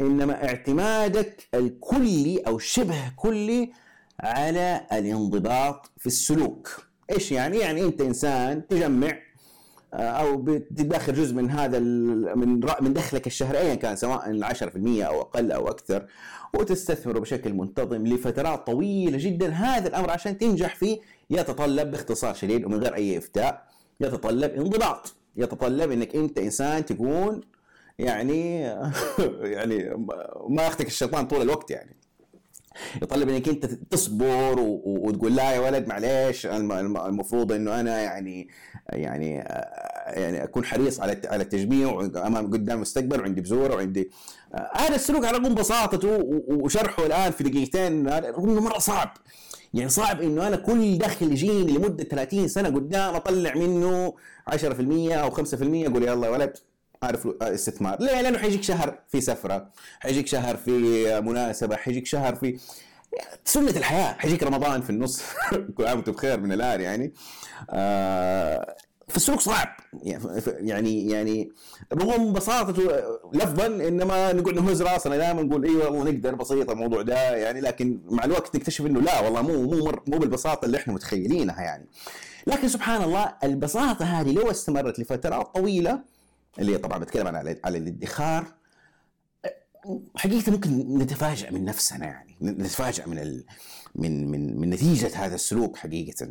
إنما 0.00 0.44
اعتمادك 0.44 1.48
الكلي 1.54 2.38
أو 2.38 2.58
شبه 2.58 3.12
كلي 3.16 3.72
على 4.20 4.86
الانضباط 4.92 5.90
في 5.98 6.06
السلوك. 6.06 6.86
إيش 7.10 7.32
يعني؟ 7.32 7.58
يعني 7.58 7.82
أنت 7.82 8.00
إنسان 8.00 8.66
تجمع 8.66 9.18
آه، 9.94 9.96
أو 9.96 10.36
بتدخر 10.36 11.14
جزء 11.14 11.34
من 11.34 11.50
هذا 11.50 11.78
من 11.78 12.60
من 12.80 12.92
دخلك 12.92 13.26
الشهري 13.26 13.58
ايا 13.58 13.74
كان 13.74 13.96
سواء 13.96 14.40
10% 14.42 15.02
أو 15.02 15.20
أقل 15.20 15.52
أو 15.52 15.68
أكثر 15.68 16.06
وتستثمره 16.54 17.18
بشكل 17.18 17.52
منتظم 17.52 18.06
لفترات 18.06 18.66
طويلة 18.66 19.18
جدا. 19.20 19.48
هذا 19.48 19.88
الأمر 19.88 20.10
عشان 20.10 20.38
تنجح 20.38 20.76
فيه 20.76 21.00
يتطلب 21.30 21.90
باختصار 21.90 22.34
شديد 22.34 22.64
ومن 22.64 22.78
غير 22.78 22.94
أي 22.94 23.18
إفتاء 23.18 23.68
يتطلب 24.00 24.50
انضباط 24.52 25.14
يتطلب 25.36 25.90
إنك 25.90 26.16
أنت 26.16 26.38
إنسان 26.38 26.84
تكون 26.84 27.40
يعني 27.98 28.60
يعني 29.56 29.94
ما 30.48 30.62
ياخذك 30.62 30.86
الشيطان 30.86 31.26
طول 31.26 31.42
الوقت 31.42 31.70
يعني. 31.70 31.96
يطلب 33.02 33.28
إنك 33.28 33.48
أنت 33.48 33.66
تصبر 33.66 34.54
وتقول 34.84 35.36
لا 35.36 35.52
يا 35.52 35.60
ولد 35.60 35.88
معليش 35.88 36.46
المفروض 36.46 37.52
إنه 37.52 37.80
أنا 37.80 38.00
يعني 38.02 38.48
يعني 38.92 39.34
يعني 40.06 40.44
أكون 40.44 40.64
حريص 40.64 41.00
على 41.00 41.20
على 41.24 41.42
التجميع 41.42 42.10
أمام 42.26 42.50
قدام 42.50 42.76
المستقبل 42.76 43.20
وعندي 43.20 43.40
بزوره 43.40 43.74
وعندي 43.74 44.10
هذا 44.74 44.94
السلوك 44.94 45.24
على 45.24 45.38
رغم 45.38 45.54
بساطته 45.54 46.18
وشرحه 46.48 47.06
الآن 47.06 47.32
في 47.32 47.44
دقيقتين 47.44 48.08
رغم 48.08 48.48
إنه 48.48 48.60
مرة 48.60 48.78
صعب. 48.78 49.16
يعني 49.74 49.88
صعب 49.88 50.22
إنه 50.22 50.46
أنا 50.48 50.56
كل 50.56 50.98
دخل 50.98 51.32
يجيني 51.32 51.72
لمدة 51.72 52.04
30 52.04 52.48
سنة 52.48 52.68
قدام 52.68 53.14
أطلع 53.14 53.54
منه 53.54 54.14
10% 54.50 54.54
أو 55.12 55.30
5% 55.30 55.42
أقول 55.52 56.02
يلا 56.02 56.26
يا 56.26 56.30
ولد 56.32 56.56
استثمار. 57.42 58.00
ليه 58.00 58.20
لأنه 58.20 58.38
حيجيك 58.38 58.62
شهر 58.62 58.98
في 59.08 59.20
سفرة 59.20 59.68
حيجيك 60.00 60.26
شهر 60.26 60.56
في 60.56 60.72
مناسبة 61.20 61.76
حيجيك 61.76 62.06
شهر 62.06 62.34
في 62.34 62.58
سنة 63.44 63.70
الحياة. 63.70 64.12
حيجيك 64.12 64.42
رمضان 64.42 64.82
في 64.82 64.90
النص. 64.90 65.22
كل 65.76 65.86
عام 65.86 65.96
وأنتم 65.96 66.12
بخير 66.12 66.40
من 66.40 66.52
الآن 66.52 66.80
يعني. 66.80 67.12
آه 67.70 68.76
فالسلوك 69.08 69.40
صعب. 69.40 69.68
يعني 70.46 71.10
يعني 71.10 71.52
رغم 71.92 72.32
بساطته 72.32 72.82
لفظا 73.32 73.66
إنما 73.66 74.32
نقول 74.32 74.54
نهز 74.54 74.82
راسنا 74.82 75.16
دائما 75.16 75.42
نقول 75.42 75.64
إيوه 75.64 75.84
والله 75.90 76.10
نقدر 76.12 76.34
بسيط 76.34 76.70
الموضوع 76.70 77.02
ده 77.02 77.36
يعني. 77.36 77.60
لكن 77.60 78.00
مع 78.10 78.24
الوقت 78.24 78.56
نكتشف 78.56 78.86
إنه 78.86 79.00
لا 79.00 79.20
والله 79.20 79.42
مو 79.42 79.62
مو 79.62 79.92
مو 80.06 80.18
بالبساطة 80.18 80.66
اللي 80.66 80.76
إحنا 80.76 80.94
متخيلينها 80.94 81.62
يعني. 81.62 81.86
لكن 82.46 82.68
سبحان 82.68 83.02
الله 83.02 83.34
البساطة 83.44 84.04
هذه 84.04 84.32
لو 84.32 84.50
استمرت 84.50 84.98
لفترات 84.98 85.54
طويلة 85.54 86.00
اللي 86.58 86.78
طبعا 86.78 86.98
بتكلم 86.98 87.26
عن 87.26 87.56
على 87.64 87.78
الادخار 87.78 88.54
حقيقة 90.16 90.52
ممكن 90.52 90.98
نتفاجأ 90.98 91.50
من 91.50 91.64
نفسنا 91.64 92.06
يعني 92.06 92.36
نتفاجأ 92.42 93.06
من 93.06 93.18
ال 93.18 93.44
من 93.94 94.30
من 94.30 94.60
من 94.60 94.70
نتيجة 94.70 95.24
هذا 95.24 95.34
السلوك 95.34 95.76
حقيقة. 95.76 96.30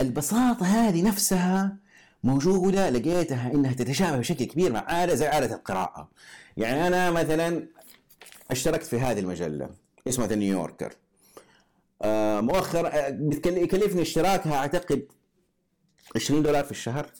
البساطة 0.00 0.66
هذه 0.66 1.02
نفسها 1.02 1.76
موجودة 2.24 2.90
لقيتها 2.90 3.52
إنها 3.54 3.72
تتشابه 3.72 4.18
بشكل 4.18 4.44
كبير 4.44 4.72
مع 4.72 4.84
عادة 4.86 5.14
زي 5.14 5.26
عادة 5.26 5.54
القراءة. 5.54 6.10
يعني 6.56 6.86
أنا 6.86 7.10
مثلا 7.10 7.68
اشتركت 8.50 8.86
في 8.86 9.00
هذه 9.00 9.18
المجلة 9.18 9.70
اسمها 10.08 10.34
New 10.34 10.53
Yorker 10.53 10.92
آه 12.02 12.40
مؤخرا 12.40 12.88
آه، 12.88 13.10
بتكلفني 13.10 14.02
اشتراكها 14.02 14.54
أعتقد 14.54 15.06
20 16.16 16.42
دولار 16.42 16.64
في 16.64 16.70
الشهر. 16.70 17.10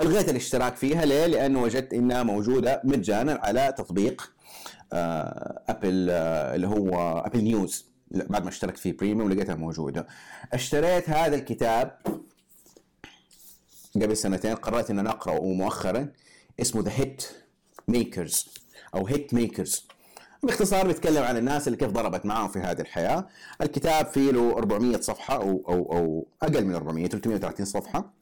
الغيت 0.00 0.28
الاشتراك 0.28 0.76
فيها 0.76 1.04
ليه؟ 1.04 1.26
لأنه 1.26 1.62
وجدت 1.62 1.94
إنها 1.94 2.22
موجودة 2.22 2.80
مجانا 2.84 3.40
على 3.42 3.74
تطبيق 3.78 4.32
Apple 4.92 6.10
آه، 6.10 6.52
آه، 6.52 6.54
اللي 6.54 6.66
هو 6.66 7.18
Apple 7.26 7.44
News 7.44 7.86
بعد 8.10 8.42
ما 8.42 8.48
اشتركت 8.48 8.78
فيه 8.78 8.96
premium 8.96 9.32
لقيتها 9.32 9.54
موجودة. 9.54 10.06
اشتريت 10.52 11.10
هذا 11.10 11.36
الكتاب 11.36 11.98
قبل 13.94 14.16
سنتين 14.16 14.54
قررت 14.54 14.90
ان 14.90 15.06
أقرأه 15.06 15.52
مؤخرا 15.52 16.08
اسمه 16.60 16.82
The 16.82 16.92
Hit 16.94 17.24
Makers 17.88 18.48
أو 18.94 19.06
Hit 19.06 19.34
Makers 19.34 19.86
باختصار 20.42 20.86
بيتكلم 20.86 21.22
عن 21.22 21.36
الناس 21.36 21.68
اللي 21.68 21.78
كيف 21.78 21.90
ضربت 21.90 22.26
معاهم 22.26 22.48
في 22.48 22.58
هذه 22.58 22.80
الحياة 22.80 23.26
الكتاب 23.62 24.06
فيه 24.06 24.30
له 24.30 24.58
400 24.58 25.00
صفحة 25.00 25.36
أو 25.36 25.64
أو 25.68 25.96
أو 25.96 26.26
أقل 26.42 26.64
من 26.64 26.74
400 26.74 27.06
330 27.06 27.66
صفحة 27.66 28.12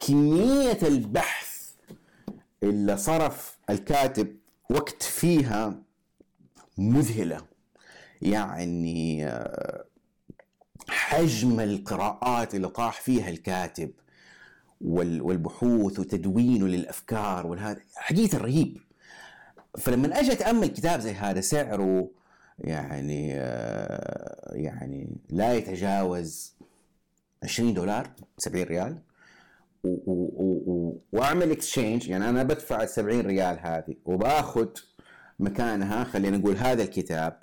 كمية 0.00 0.78
البحث 0.82 1.70
اللي 2.62 2.96
صرف 2.96 3.58
الكاتب 3.70 4.36
وقت 4.70 5.02
فيها 5.02 5.74
مذهلة. 6.78 7.40
يعني 8.22 9.26
آه، 9.26 9.84
حجم 10.88 11.60
القراءات 11.60 12.54
اللي 12.54 12.68
طاح 12.68 13.00
فيها 13.00 13.28
الكاتب 13.28 13.90
والبحوث 14.80 15.98
وتدوينه 15.98 16.66
للأفكار 16.66 17.46
والهذا 17.46 17.80
حقيقه 17.96 18.38
رهيب. 18.38 18.78
فلما 19.78 20.20
أجي 20.20 20.32
أتأمل 20.32 20.66
كتاب 20.66 21.00
زي 21.00 21.12
هذا 21.12 21.40
سعره 21.40 22.10
يعني 22.58 23.32
آه، 23.34 24.54
يعني 24.54 25.16
لا 25.30 25.54
يتجاوز 25.54 26.54
20 27.42 27.74
دولار 27.74 28.10
70 28.38 28.64
ريال. 28.64 29.02
وأعمل 31.12 31.50
اكسشينج 31.50 32.08
يعني 32.08 32.28
أنا 32.28 32.42
بدفع 32.42 32.82
ال 32.82 32.88
70 32.88 33.20
ريال 33.20 33.58
هذه 33.60 33.94
وباخذ 34.04 34.68
مكانها. 35.38 36.04
خلينا 36.04 36.36
نقول 36.36 36.56
هذا 36.56 36.82
الكتاب. 36.82 37.40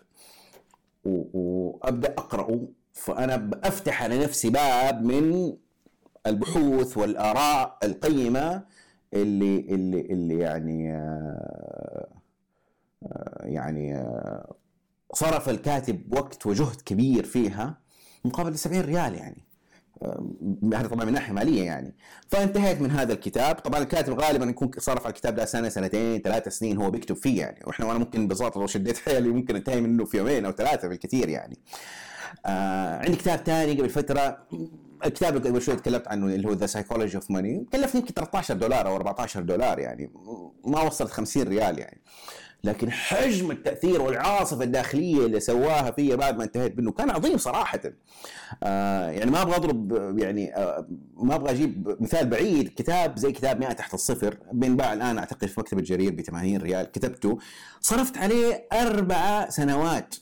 وأبدأ 1.05 2.13
أقرأه. 2.17 2.67
فأنا 2.93 3.35
بفتح 3.35 4.03
على 4.03 4.19
نفسي 4.19 4.49
باب 4.49 5.03
من 5.03 5.53
البحوث 6.27 6.97
والآراء 6.97 7.77
القيمة 7.83 8.63
اللي 9.13 9.59
اللي 9.59 10.01
اللي 10.01 10.39
يعني 10.39 10.93
آه، 10.93 12.07
يعني 13.41 13.95
آه، 13.95 14.55
صرف 15.13 15.49
الكاتب 15.49 16.13
وقت 16.13 16.45
وجهد 16.45 16.81
كبير 16.81 17.23
فيها 17.23 17.77
مقابل 18.25 18.57
70 18.57 18.81
ريال 18.81 19.15
يعني. 19.15 19.46
هذا 20.73 20.87
طبعا 20.87 21.05
من 21.05 21.13
ناحية 21.13 21.33
مالية 21.33 21.63
يعني. 21.63 21.95
فانتهيت 22.27 22.81
من 22.81 22.91
هذا 22.91 23.13
الكتاب. 23.13 23.55
طبعا 23.55 23.79
الكاتب 23.81 24.19
غالبا 24.19 24.45
يكون 24.45 24.71
صرف 24.77 25.01
على 25.05 25.13
الكتاب 25.13 25.35
ده 25.35 25.45
سنة 25.45 25.69
سنتين 25.69 26.21
ثلاث 26.21 26.47
سنين 26.47 26.77
هو 26.77 26.91
بيكتب 26.91 27.15
فيه 27.15 27.39
يعني. 27.39 27.59
وإحنا 27.65 27.85
وأنا 27.85 27.99
ممكن 27.99 28.27
ببساطه 28.27 28.59
لو 28.59 28.67
شديت 28.67 28.97
حيلي 28.97 29.29
ممكن 29.29 29.55
انتهي 29.55 29.81
منه 29.81 30.05
في 30.05 30.17
يومين 30.17 30.45
أو 30.45 30.51
ثلاثة 30.51 30.87
بالكثير 30.87 31.29
يعني. 31.29 31.57
آه 32.45 32.97
عندي 32.97 33.15
كتاب 33.15 33.39
ثاني 33.39 33.73
قبل 33.79 33.89
فترة. 33.89 34.37
الكتاب 35.05 35.37
اللي 35.37 35.49
قبل 35.49 35.61
شوي 35.61 35.75
تكلمت 35.75 36.07
عنه 36.07 36.25
اللي 36.25 36.47
هو 36.47 36.53
The 36.53 36.65
Psychology 36.65 37.15
of 37.17 37.31
Money 37.31 37.65
كلفني 37.73 38.01
يمكن 38.01 38.13
13 38.13 38.53
دولار 38.55 38.87
أو 38.87 38.95
14 38.95 39.41
دولار 39.41 39.79
يعني. 39.79 40.11
ما 40.65 40.81
وصلت 40.81 41.11
50 41.11 41.43
ريال 41.43 41.79
يعني. 41.79 42.01
لكن 42.63 42.91
حجم 42.91 43.51
التأثير 43.51 44.01
والعاصفة 44.01 44.63
الداخلية 44.63 45.25
اللي 45.25 45.39
سواها 45.39 45.91
فيا 45.91 46.15
بعد 46.15 46.37
ما 46.37 46.43
انتهيت 46.43 46.77
منه 46.79 46.91
كان 46.91 47.09
عظيم 47.09 47.37
صراحة. 47.37 47.79
آه 48.63 49.09
يعني 49.09 49.31
ما 49.31 49.41
أبغى 49.41 49.55
أضرب 49.55 50.17
يعني 50.19 50.55
آه 50.55 50.87
ما 51.17 51.35
أبغى 51.35 51.51
أجيب 51.51 51.97
مثال 51.99 52.29
بعيد. 52.29 52.67
كتاب 52.67 53.17
زي 53.19 53.31
كتاب 53.31 53.59
100 53.59 53.71
تحت 53.73 53.93
الصفر 53.93 54.37
بينباع 54.51 54.93
الآن 54.93 55.17
أعتقد 55.17 55.47
في 55.47 55.59
مكتبه 55.59 55.81
جرير 55.81 56.11
ب 56.11 56.21
80 56.21 56.57
ريال 56.57 56.91
كتبته. 56.91 57.37
صرفت 57.81 58.17
عليه 58.17 58.67
أربع 58.73 59.49
سنوات 59.49 60.15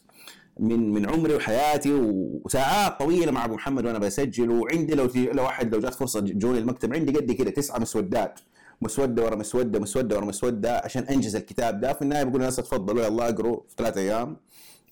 من 0.60 0.90
من 0.92 1.10
عمري 1.10 1.36
وحياتي 1.36 1.94
وساعات 1.94 3.00
طويلة 3.00 3.32
مع 3.32 3.46
أبو 3.46 3.54
محمد 3.56 3.86
وأنا 3.86 4.00
بسجل. 4.00 4.50
وعندي 4.50 4.96
لو 4.96 5.10
لو 5.16 5.44
واحد 5.44 5.74
لو 5.76 5.80
جات 5.82 5.94
فرصة 5.94 6.20
جوني 6.20 6.60
المكتب 6.60 6.94
عندي 6.94 7.12
قد 7.12 7.32
كده 7.32 7.52
تسعة 7.52 7.80
مسودات. 7.80 8.40
مسودة 8.82 9.24
ورا 9.24 9.36
مسودة 9.36 9.80
مسودة 9.80 10.16
ورا 10.16 10.26
مسودة 10.26 10.78
عشان 10.78 11.04
أنجز 11.04 11.36
الكتاب 11.36 11.80
ده. 11.80 11.94
في 11.94 12.02
النهاية 12.02 12.24
بقول 12.24 12.36
الناس 12.42 12.56
تفضلوا 12.56 13.06
يلا 13.06 13.30
اقروا 13.30 13.62
في 13.70 13.76
ثلاث 13.78 13.98
أيام. 13.98 14.38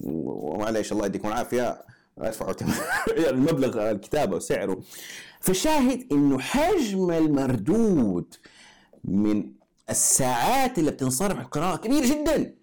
ومعليش 0.03 0.91
الله 0.91 1.05
يديكم 1.05 1.27
العافية. 1.27 1.85
ادفعوا 2.17 2.53
المبلغ 3.17 3.81
الكتابه 3.91 4.35
وسعره 4.35 4.81
فالشاهد 5.39 6.07
إنه 6.11 6.39
حجم 6.39 7.11
المردود 7.11 8.35
من 9.03 9.51
الساعات 9.89 10.79
اللي 10.79 10.91
بتنصرف 10.91 11.39
القراءة 11.39 11.75
كبير 11.77 12.05
جدا. 12.05 12.55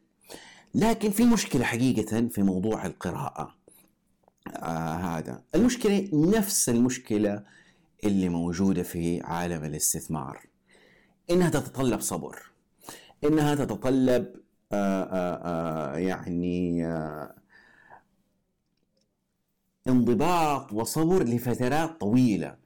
لكن 0.75 1.11
في 1.11 1.25
مشكلة 1.25 1.65
حقيقة 1.65 2.29
في 2.29 2.43
موضوع 2.43 2.87
القراءة. 2.87 3.55
آه 4.47 4.95
هذا. 4.95 5.43
المشكلة 5.55 6.09
نفس 6.13 6.69
المشكلة 6.69 7.43
اللي 8.05 8.29
موجودة 8.29 8.83
في 8.83 9.21
عالم 9.21 9.65
الاستثمار. 9.65 10.50
إنها 11.31 11.51
تتطلب 11.51 12.01
صبر. 12.01 12.53
إنها 13.25 13.55
تتطلب 13.55 14.35
آآ 14.73 15.03
آه، 15.03 15.05
آآ 15.05 15.95
آه، 15.95 15.99
يعني 15.99 16.87
آآ 16.87 17.35
انضباط 19.89 20.73
وصبر 20.73 21.23
لفترات 21.23 22.01
طويلة. 22.01 22.57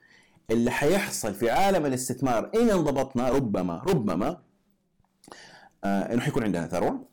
اللي 0.51 0.71
حيحصل 0.71 1.35
في 1.35 1.51
عالم 1.51 1.87
الاستثمار 1.87 2.51
إن 2.55 2.71
انضبطنا 2.71 3.29
ربما 3.29 3.83
ربما 3.89 4.43
آه 5.85 6.13
إنه 6.13 6.21
حيكون 6.21 6.45
عندنا 6.45 6.67
ثروة. 6.69 7.09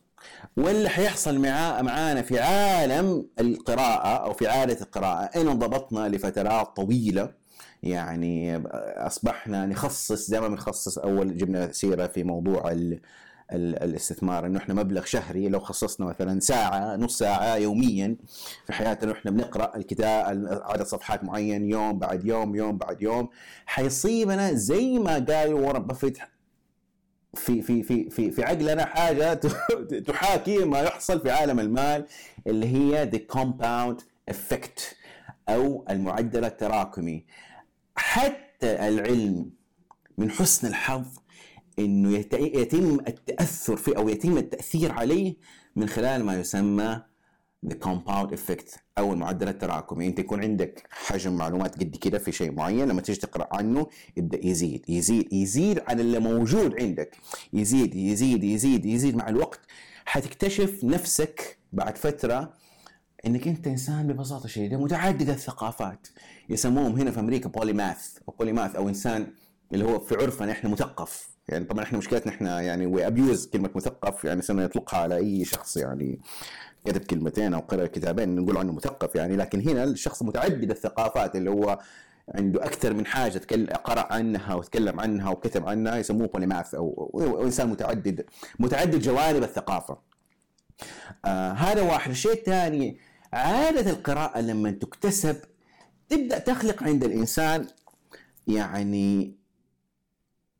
واللي 0.56 0.88
حيحصل 0.88 1.38
مع 1.38 1.82
معانا 1.82 2.22
في 2.22 2.40
عالم 2.40 3.28
القراءة 3.40 4.08
أو 4.24 4.32
في 4.32 4.48
عادة 4.48 4.80
القراءة 4.82 5.24
إن 5.40 5.48
انضبطنا 5.48 6.08
لفترات 6.08 6.76
طويلة. 6.76 7.34
يعني 7.82 8.62
أصبحنا 9.06 9.66
نخصص 9.66 10.26
زي 10.30 10.40
ما 10.40 10.48
بنخصص 10.48 10.98
أول 10.98 11.36
جبنا 11.36 11.72
سيرة 11.72 12.06
في 12.06 12.24
موضوع 12.24 12.70
ال 12.70 13.00
الاستثمار 13.52 14.46
إنه 14.46 14.58
إحنا 14.58 14.74
مبلغ 14.74 15.04
شهري 15.04 15.48
لو 15.48 15.60
خصصنا 15.60 16.06
مثلا 16.06 16.40
ساعة 16.40 16.96
نص 16.96 17.18
ساعة 17.18 17.56
يوميا 17.56 18.16
في 18.66 18.72
حياتنا 18.72 19.12
إحنا 19.12 19.30
بنقرأ 19.30 19.76
الكتاب 19.76 20.24
عدد 20.64 20.82
صفحات 20.86 21.24
معين 21.24 21.64
يوم 21.70 21.98
بعد 21.98 22.24
يوم 22.24 22.56
يوم 22.56 22.78
بعد 22.78 23.02
يوم 23.02 23.28
حيصيبنا 23.66 24.52
زي 24.52 24.98
ما 24.98 25.14
قال 25.14 25.54
وارن 25.54 25.82
بافيت 25.82 26.18
في 27.34 27.62
في 27.62 27.82
في 27.82 28.10
في 28.10 28.30
في 28.30 28.44
عقلنا 28.44 28.84
حاجة 28.84 29.34
تحاكي 30.06 30.58
ما 30.64 30.80
يحصل 30.80 31.20
في 31.20 31.30
عالم 31.30 31.60
المال 31.60 32.06
اللي 32.46 32.66
هي 32.66 33.10
the 33.10 33.36
compound 33.36 33.96
effect. 34.30 34.80
أو 35.54 35.84
المعدل 35.90 36.44
التراكمي. 36.44 37.24
حتى 37.96 38.88
العلم 38.88 39.50
من 40.18 40.30
حسن 40.30 40.66
الحظ 40.66 41.06
إنه 41.78 42.18
يتم 42.32 43.00
التأثر 43.08 43.76
فيه 43.76 43.96
أو 43.96 44.08
يتم 44.08 44.38
التأثير 44.38 44.92
عليه 44.92 45.36
من 45.76 45.88
خلال 45.88 46.24
ما 46.24 46.34
يسمى 46.40 47.02
the 47.66 47.74
compound 47.74 48.30
effect 48.34 48.78
أو 48.98 49.12
المعدل 49.12 49.48
التراكمي. 49.48 50.06
أنت 50.06 50.18
يكون 50.18 50.42
عندك 50.42 50.88
حجم 50.90 51.36
معلومات 51.36 51.74
قد 51.74 51.96
كده 51.96 52.18
في 52.18 52.32
شيء 52.32 52.52
معين 52.52 52.88
لما 52.88 53.00
تيجي 53.00 53.20
تقرأ 53.20 53.48
عنه 53.56 53.86
يبدأ 54.16 54.46
يزيد 54.46 54.90
يزيد 54.90 55.32
يزيد 55.32 55.80
عن 55.88 56.00
اللي 56.00 56.18
موجود 56.18 56.80
عندك. 56.80 57.16
يزيد 57.52 57.94
يزيد 57.94 58.44
يزيد 58.44 58.86
يزيد 58.86 59.16
مع 59.16 59.28
الوقت 59.28 59.60
حتكتشف 60.04 60.84
نفسك 60.84 61.58
بعد 61.72 61.98
فترة 61.98 62.54
إنك 63.26 63.48
أنت 63.48 63.66
إنسان 63.66 64.06
ببساطة 64.06 64.48
شديدة 64.48 64.76
متعدد 64.76 65.30
الثقافات. 65.30 66.08
يسموهم 66.48 66.96
هنا 66.96 67.10
في 67.10 67.20
أمريكا 67.20 67.48
polymath 67.48 68.18
أو 68.28 68.34
polymath 68.38 68.76
أو 68.76 68.88
إنسان 68.88 69.26
اللي 69.72 69.84
هو 69.84 69.98
في 69.98 70.14
عرفنا 70.14 70.52
إحنا 70.52 70.70
مثقف. 70.70 71.28
يعني 71.48 71.64
طبعا 71.64 71.84
إحنا 71.84 71.98
مشكلتنا 71.98 72.32
إحنا 72.32 72.60
يعني 72.60 72.86
we 72.86 73.06
abuse 73.06 73.46
كلمة 73.46 73.70
مثقف 73.74 74.24
يعني 74.24 74.42
صرنا 74.42 74.64
نطلقها 74.64 75.00
على 75.00 75.16
أي 75.16 75.44
شخص 75.44 75.76
يعني 75.76 76.20
كتب 76.84 77.00
كلمتين 77.00 77.54
أو 77.54 77.60
قرأ 77.60 77.86
كتابين 77.86 78.36
نقول 78.36 78.56
عنه 78.56 78.72
مثقف 78.72 79.14
يعني. 79.14 79.36
لكن 79.36 79.60
هنا 79.68 79.84
الشخص 79.84 80.22
متعدد 80.22 80.70
الثقافات 80.70 81.36
اللي 81.36 81.50
هو 81.50 81.78
عنده 82.34 82.64
أكثر 82.64 82.94
من 82.94 83.06
حاجة 83.06 83.40
قرأ 83.84 84.12
عنها 84.12 84.54
وتكلم 84.54 85.00
عنها 85.00 85.30
وكتب 85.30 85.68
عنها 85.68 85.96
يسموه 85.96 86.26
بوليماث 86.26 86.74
أو, 86.74 87.40
إنسان 87.44 87.68
متعدد 87.68 88.24
متعدد 88.58 89.00
جوانب 89.00 89.42
الثقافة. 89.42 89.98
آه 91.24 91.52
هذا 91.52 91.82
واحد، 91.82 92.10
الشيء 92.10 92.32
الثاني 92.32 92.98
عادة 93.32 93.90
القراءة 93.90 94.40
لما 94.40 94.70
تكتسب 94.70 95.36
تبدأ 96.08 96.38
تخلق 96.38 96.82
عند 96.82 97.04
الإنسان 97.04 97.66
يعني 98.46 99.36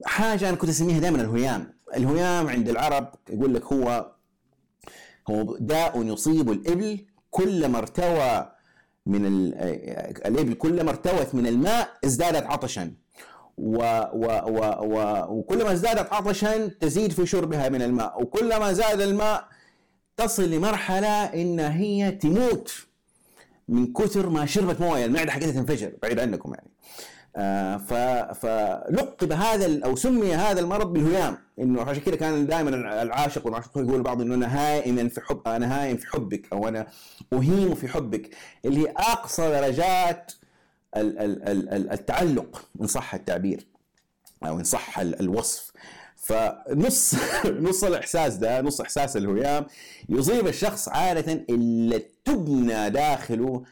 حاجة 0.05 0.49
أنا 0.49 0.57
كنت 0.57 0.71
أسميها 0.71 0.99
دائما 0.99 1.21
الهيام، 1.21 1.75
الهيام 1.97 2.49
عند 2.49 2.69
العرب 2.69 3.15
يقول 3.31 3.55
لك 3.55 3.65
هو 3.65 4.13
هو 5.31 5.57
داء 5.57 6.03
يصيب 6.03 6.51
الإبل 6.51 7.07
كلما 7.31 7.79
ارتوى 7.79 8.53
من 9.07 9.27
الإبل 9.27 10.55
كلما 10.55 10.91
ارتوت 10.91 11.35
من 11.35 11.47
الماء 11.47 11.89
ازدادت 12.05 12.47
عطشا. 12.47 12.95
و 13.57 13.77
و 14.13 14.27
و 14.47 14.59
و 14.85 15.27
وكلما 15.39 15.73
ازدادت 15.73 16.13
عطشا 16.13 16.67
تزيد 16.69 17.13
في 17.13 17.27
شربها 17.27 17.69
من 17.69 17.83
الماء. 17.83 18.23
وكلما 18.23 18.73
زاد 18.73 19.01
الماء 19.01 19.49
تصل 20.17 20.51
لمرحلة 20.51 21.25
إن 21.25 21.61
هي 21.61 22.11
تموت 22.11 22.87
من 23.69 23.93
كثر 23.93 24.29
ما 24.29 24.47
شربت 24.47 24.81
موية. 24.81 25.05
المعدة 25.05 25.31
حقتها 25.33 25.51
تنفجر 25.51 25.93
بعيد 26.03 26.19
عنكم 26.21 26.55
يعني. 26.55 26.71
آه، 27.37 27.77
فلقب 28.33 29.33
هذا 29.33 29.85
أو 29.85 29.97
سمي 29.97 30.35
هذا 30.35 30.61
المرض 30.61 30.93
بالهيام. 30.93 31.39
إنه 31.59 31.83
عشان 31.83 32.03
كذا 32.03 32.17
كان 32.17 32.47
دائما 32.47 33.03
العاشق 33.03 33.47
والمعشوق 33.47 33.79
يقول 33.79 34.03
بعض 34.03 34.21
إنه 34.21 34.35
أنا 34.35 34.59
هائما 34.59 35.09
في 35.09 35.21
حب 35.21 35.49
أنا 35.49 35.83
هائم 35.83 35.97
في 35.97 36.07
حبك 36.07 36.53
أو 36.53 36.69
أنا 36.69 36.87
أهيم 37.33 37.75
في 37.75 37.89
حبك. 37.89 38.31
اللي 38.65 38.81
هي 38.81 38.93
أقصى 38.97 39.51
درجات 39.51 40.33
التعلق 41.93 42.69
إن 42.81 42.87
صح 42.87 43.15
التعبير 43.15 43.67
أو 44.45 44.59
إن 44.59 44.65
صح 44.65 44.99
الوصف. 44.99 45.73
فنص 46.23 47.15
نص 47.69 47.85
الإحساس 47.85 48.35
ده 48.35 48.61
نص 48.61 48.81
إحساس 48.81 49.17
الهيام 49.17 49.67
يصيب 50.09 50.47
الشخص 50.47 50.89
عادة 50.89 51.45
اللي 51.51 52.03
تبنى 52.25 52.91
داخله 52.91 53.63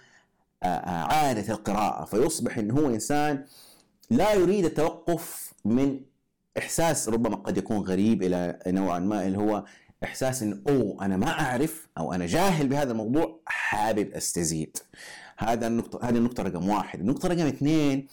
آه، 0.63 0.67
آه، 0.67 1.15
عادة 1.15 1.55
القراءة. 1.55 2.05
فيصبح 2.05 2.59
أنه 2.59 2.75
هو 2.75 2.87
إنسان 2.87 3.45
لا 4.11 4.33
يريد 4.35 4.65
التوقف 4.65 5.53
من 5.65 6.01
إحساس 6.59 7.09
ربما 7.09 7.37
قد 7.37 7.59
يكون 7.59 7.79
غريب 7.79 8.23
إلى 8.23 8.59
نوعا 8.67 8.99
ما 8.99 9.27
اللي 9.27 9.39
هو 9.39 9.65
إحساس 10.05 10.43
أنه 10.43 10.61
أوه 10.69 11.05
أنا 11.05 11.17
ما 11.17 11.41
أعرف 11.41 11.89
أو 11.99 12.13
أنا 12.13 12.27
جاهل 12.27 12.69
بهذا 12.69 12.93
الموضوع 12.93 13.41
حابب 13.47 14.13
أستزيد. 14.13 14.77
هذا 15.39 15.67
النقطة 15.67 16.09
هذه 16.09 16.17
النقطة 16.17 16.43
رقم 16.43 16.69
واحد، 16.69 17.01
النقطة 17.01 17.29
رقم 17.29 17.47
اثنين 17.47 18.07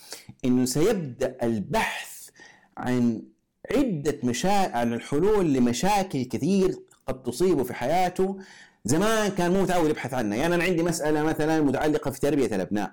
إنه 0.46 0.66
سيبدأ 0.66 1.38
البحث 1.44 2.30
عن 2.78 3.22
عدة 3.76 4.20
مشاكل 4.24 4.74
عن 4.74 4.94
الحلول 4.94 5.54
لمشاكل 5.54 6.24
كثير 6.24 6.76
قد 7.08 7.24
تصيبه 7.24 7.64
في 7.64 7.74
حياته. 7.74 8.38
زمان 8.86 9.32
كان 9.32 9.52
مو 9.52 9.62
متعود 9.62 9.90
يبحث 9.90 10.14
عنها. 10.14 10.38
يعني 10.38 10.56
أنا 10.56 10.64
عندي 10.64 10.84
مسألة 10.84 11.24
مثلا 11.24 11.62
متعلقة 11.62 12.12
في 12.12 12.20
تربية 12.20 12.56
الأبناء. 12.56 12.92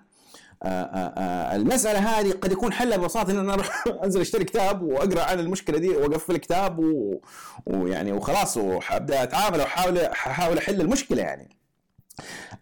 آآ 0.63 0.69
آه، 0.69 0.85
آآ 0.85 1.15
آه، 1.17 1.53
آه، 1.53 1.57
المسألة 1.57 1.99
هذه 1.99 2.33
قد 2.33 2.53
يكون 2.53 2.73
حلها 2.73 2.97
ببساطة 2.97 3.31
إن 3.31 3.39
أنا 3.39 3.55
أروح 3.55 3.85
أنزل 4.05 4.21
أشتري 4.21 4.45
كتاب 4.45 4.83
وأقرأ 4.83 5.23
عن 5.23 5.41
المشكلة 5.41 5.79
دي 5.79 5.89
وأقفل 5.89 6.37
كتاب 6.37 6.79
و... 6.79 7.21
ويعني 7.67 8.13
وخلاص 8.13 8.57
وحابدا 8.57 9.23
أتعامل 9.23 9.61
وأحاول 9.61 9.99
أحاول 9.99 10.59
أحل 10.59 10.81
المشكلة 10.81 11.23
يعني. 11.23 11.64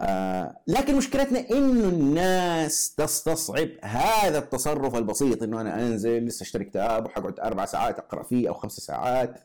آه 0.01 0.57
لكن 0.67 0.97
مشكلتنا 0.97 1.51
إنه 1.51 1.89
الناس 1.89 2.95
تستصعب 2.95 3.69
هذا 3.83 4.39
التصرف 4.39 4.95
البسيط 4.97 5.43
إنه 5.43 5.61
أنا 5.61 5.75
أنزل 5.75 6.25
لسه 6.25 6.43
اشتري 6.43 6.65
كتاب 6.65 7.07
وحقعد 7.07 7.41
أربع 7.41 7.65
ساعات 7.65 7.99
أقرأ 7.99 8.23
فيه 8.23 8.49
أو 8.49 8.55
خمس 8.55 8.73
ساعات. 8.73 9.41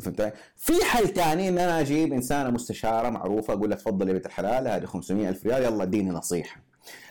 فهمت؟ 0.00 0.32
في 0.56 0.72
حل 0.84 1.08
ثاني 1.08 1.48
إن 1.48 1.58
أنا 1.58 1.80
أجيب 1.80 2.12
إنسانة 2.12 2.50
مستشارة 2.50 3.08
معروفة 3.10 3.54
أقول 3.54 3.70
لها 3.70 3.78
تفضل 3.78 4.08
يا 4.08 4.12
بنت 4.12 4.26
الحلال 4.26 4.68
هذه 4.68 4.84
500 4.84 5.28
ألف 5.28 5.46
ريال 5.46 5.62
يلا 5.62 5.82
اديني 5.82 6.10
نصيحة. 6.10 6.60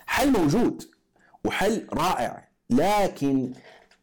حل 0.05 0.31
موجود 0.31 0.83
وحل 1.45 1.87
رائع 1.93 2.47
لكن 2.69 3.53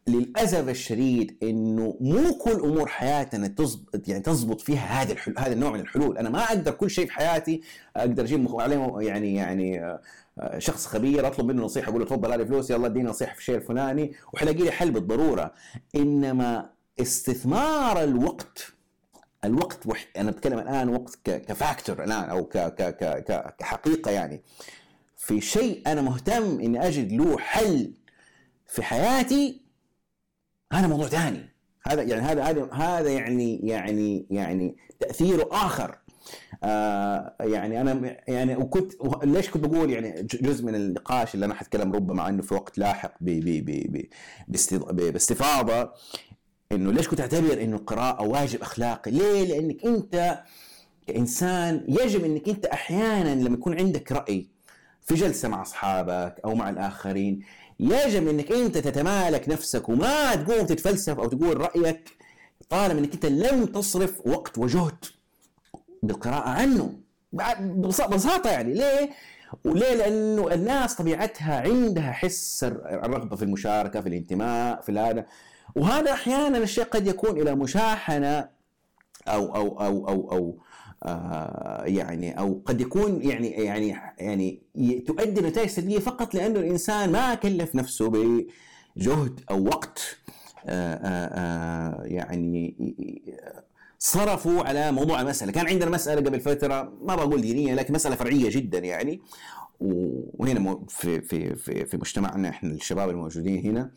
للأسف 0.09 0.69
الشديد 0.69 1.37
إنه 1.43 1.97
مو 2.01 2.33
كل 2.33 2.51
أمور 2.51 2.87
حياتنا 2.87 3.47
تزبط 3.47 4.07
يعني 4.07 4.23
تزبط 4.23 4.61
فيها 4.61 5.01
هذا 5.01 5.11
الحل 5.11 5.33
هذا 5.37 5.53
النوع 5.53 5.71
من 5.71 5.79
الحلول، 5.79 6.17
أنا 6.17 6.29
ما 6.29 6.43
أقدر 6.43 6.71
كل 6.71 6.89
شيء 6.89 7.05
في 7.05 7.11
حياتي 7.11 7.61
أقدر 7.95 8.23
أجيب 8.23 8.59
عليه 8.59 8.95
يعني 8.99 9.35
يعني 9.35 9.83
آه، 10.39 10.59
شخص 10.59 10.85
خبير 10.85 11.27
أطلب 11.27 11.45
منه 11.45 11.63
نصيحة 11.63 11.89
أقول 11.89 12.01
له 12.01 12.07
تفضل 12.07 12.33
هذه 12.33 12.43
فلوس 12.43 12.69
يلا 12.69 12.87
اديني 12.87 13.09
نصيحة 13.09 13.33
في 13.33 13.39
الشيء 13.39 13.55
الفلاني 13.55 14.13
وحلاقي 14.33 14.63
لي 14.63 14.71
حل 14.71 14.91
بالضرورة، 14.91 15.53
إنما 15.95 16.69
استثمار 17.01 18.03
الوقت 18.03 18.73
الوقت 19.45 19.87
وح... 19.87 20.07
أنا 20.17 20.31
بتكلم 20.31 20.59
الآن 20.59 20.89
وقت 20.89 21.15
ك... 21.15 21.41
كفاكتور 21.41 22.03
الآن 22.03 22.29
أو 22.29 22.45
ك... 22.45 22.57
ك... 22.57 22.97
ك... 22.97 23.55
كحقيقة 23.59 24.11
يعني. 24.11 24.41
في 25.17 25.41
شيء 25.41 25.81
أنا 25.87 26.01
مهتم 26.01 26.59
إني 26.59 26.87
أجد 26.87 27.11
له 27.11 27.37
حل 27.37 27.93
في 28.67 28.83
حياتي 28.83 29.61
هذا 30.73 30.87
موضوع 30.87 31.07
ثاني 31.07 31.49
هذا 31.87 32.01
يعني 32.01 32.21
هذا 32.21 32.43
هذا 32.43 32.69
هذا 32.73 33.09
يعني 33.09 33.59
يعني 33.63 34.27
يعني 34.29 34.75
تاثيره 34.99 35.49
آخر 35.51 35.97
آه 36.63 37.35
يعني 37.39 37.81
أنا 37.81 38.17
يعني 38.27 38.55
وكنت 38.55 38.93
ليش 39.23 39.49
كنت 39.49 39.65
بقول 39.65 39.89
يعني 39.89 40.23
جزء 40.23 40.65
من 40.65 40.75
النقاش 40.75 41.35
اللي 41.35 41.45
أنا 41.45 41.53
حتكلم 41.53 41.93
ربما 41.93 42.23
عنه 42.23 42.41
في 42.41 42.53
وقت 42.53 42.77
لاحق 42.77 43.13
باستفاضة 44.89 45.91
إنه 46.71 46.91
ليش 46.91 47.07
كنت 47.07 47.21
أعتبر 47.21 47.63
إنه 47.63 47.75
القراءة 47.75 48.23
واجب 48.23 48.61
أخلاقي؟ 48.61 49.11
ليه؟ 49.11 49.47
لأنك 49.47 49.85
أنت 49.85 50.43
كإنسان 51.07 51.85
يجب 51.87 52.25
إنك 52.25 52.49
أنت 52.49 52.65
أحيانا 52.65 53.35
لما 53.35 53.53
يكون 53.53 53.79
عندك 53.79 54.11
رأي 54.11 54.49
في 55.01 55.15
جلسة 55.15 55.49
مع 55.49 55.61
أصحابك 55.61 56.35
أو 56.45 56.55
مع 56.55 56.69
الآخرين 56.69 57.39
يجب 57.79 58.27
إنك 58.27 58.51
أنت 58.51 58.77
تتمالك 58.77 59.49
نفسك 59.49 59.89
وما 59.89 60.35
تقوم 60.35 60.65
تتفلسف 60.65 61.19
أو 61.19 61.27
تقول 61.27 61.61
رأيك 61.61 62.09
طالما 62.69 62.99
إنك 62.99 63.13
أنت 63.13 63.25
لم 63.25 63.65
تصرف 63.65 64.27
وقت 64.27 64.57
وجهد 64.57 65.05
بالقراءة 66.03 66.49
عنه 66.49 66.93
ببساطه 67.33 68.49
يعني 68.49 68.73
ليه؟ 68.73 69.09
وليه؟ 69.65 69.95
لأنه 69.95 70.53
الناس 70.53 70.95
طبيعتها 70.95 71.61
عندها 71.61 72.11
حس 72.11 72.63
الرغبة 72.63 73.35
في 73.35 73.43
المشاركة 73.43 74.01
في 74.01 74.09
الانتماء 74.09 74.81
في 74.81 74.91
هذا 74.91 75.25
وهذا 75.75 76.11
أحيانا 76.11 76.57
الشيء 76.57 76.83
قد 76.83 77.07
يكون 77.07 77.41
إلى 77.41 77.55
مشاحنة 77.55 78.49
أو 79.27 79.55
أو 79.55 79.81
أو 79.85 80.07
أو 80.07 80.31
أو 80.31 80.37
آه 80.37 80.68
يعني 81.85 82.39
أو 82.39 82.61
قد 82.65 82.81
يكون 82.81 83.21
يعني 83.21 83.49
يعني 83.49 83.95
يعني 84.17 84.61
تؤدي 85.07 85.41
نتائج 85.41 85.69
سلبية 85.69 85.99
فقط 85.99 86.35
لأنه 86.35 86.59
الإنسان 86.59 87.11
ما 87.11 87.35
كلف 87.35 87.75
نفسه 87.75 88.09
بجهد 88.09 89.41
أو 89.51 89.63
وقت 89.63 90.17
آه 90.65 90.95
آه, 90.95 91.27
آه، 91.27 92.03
يعني 92.05 92.75
صرفوا 93.99 94.63
على 94.63 94.91
موضوع 94.91 95.21
المسألة، 95.21 95.51
كان 95.51 95.67
عندنا 95.67 95.89
مسألة 95.89 96.21
قبل 96.21 96.39
فترة 96.39 96.93
ما 97.01 97.15
بقول 97.15 97.41
دينية 97.41 97.73
لكن 97.73 97.93
مسألة 97.93 98.15
فرعية 98.15 98.49
جدا 98.49 98.79
يعني. 98.79 99.21
وهنا 99.79 100.79
في 100.89 101.21
في 101.21 101.55
في 101.55 101.85
في 101.85 101.97
مجتمعنا 101.97 102.49
إحنا 102.49 102.73
الشباب 102.73 103.09
الموجودين 103.09 103.65
هنا 103.65 103.81
آه، 103.81 103.91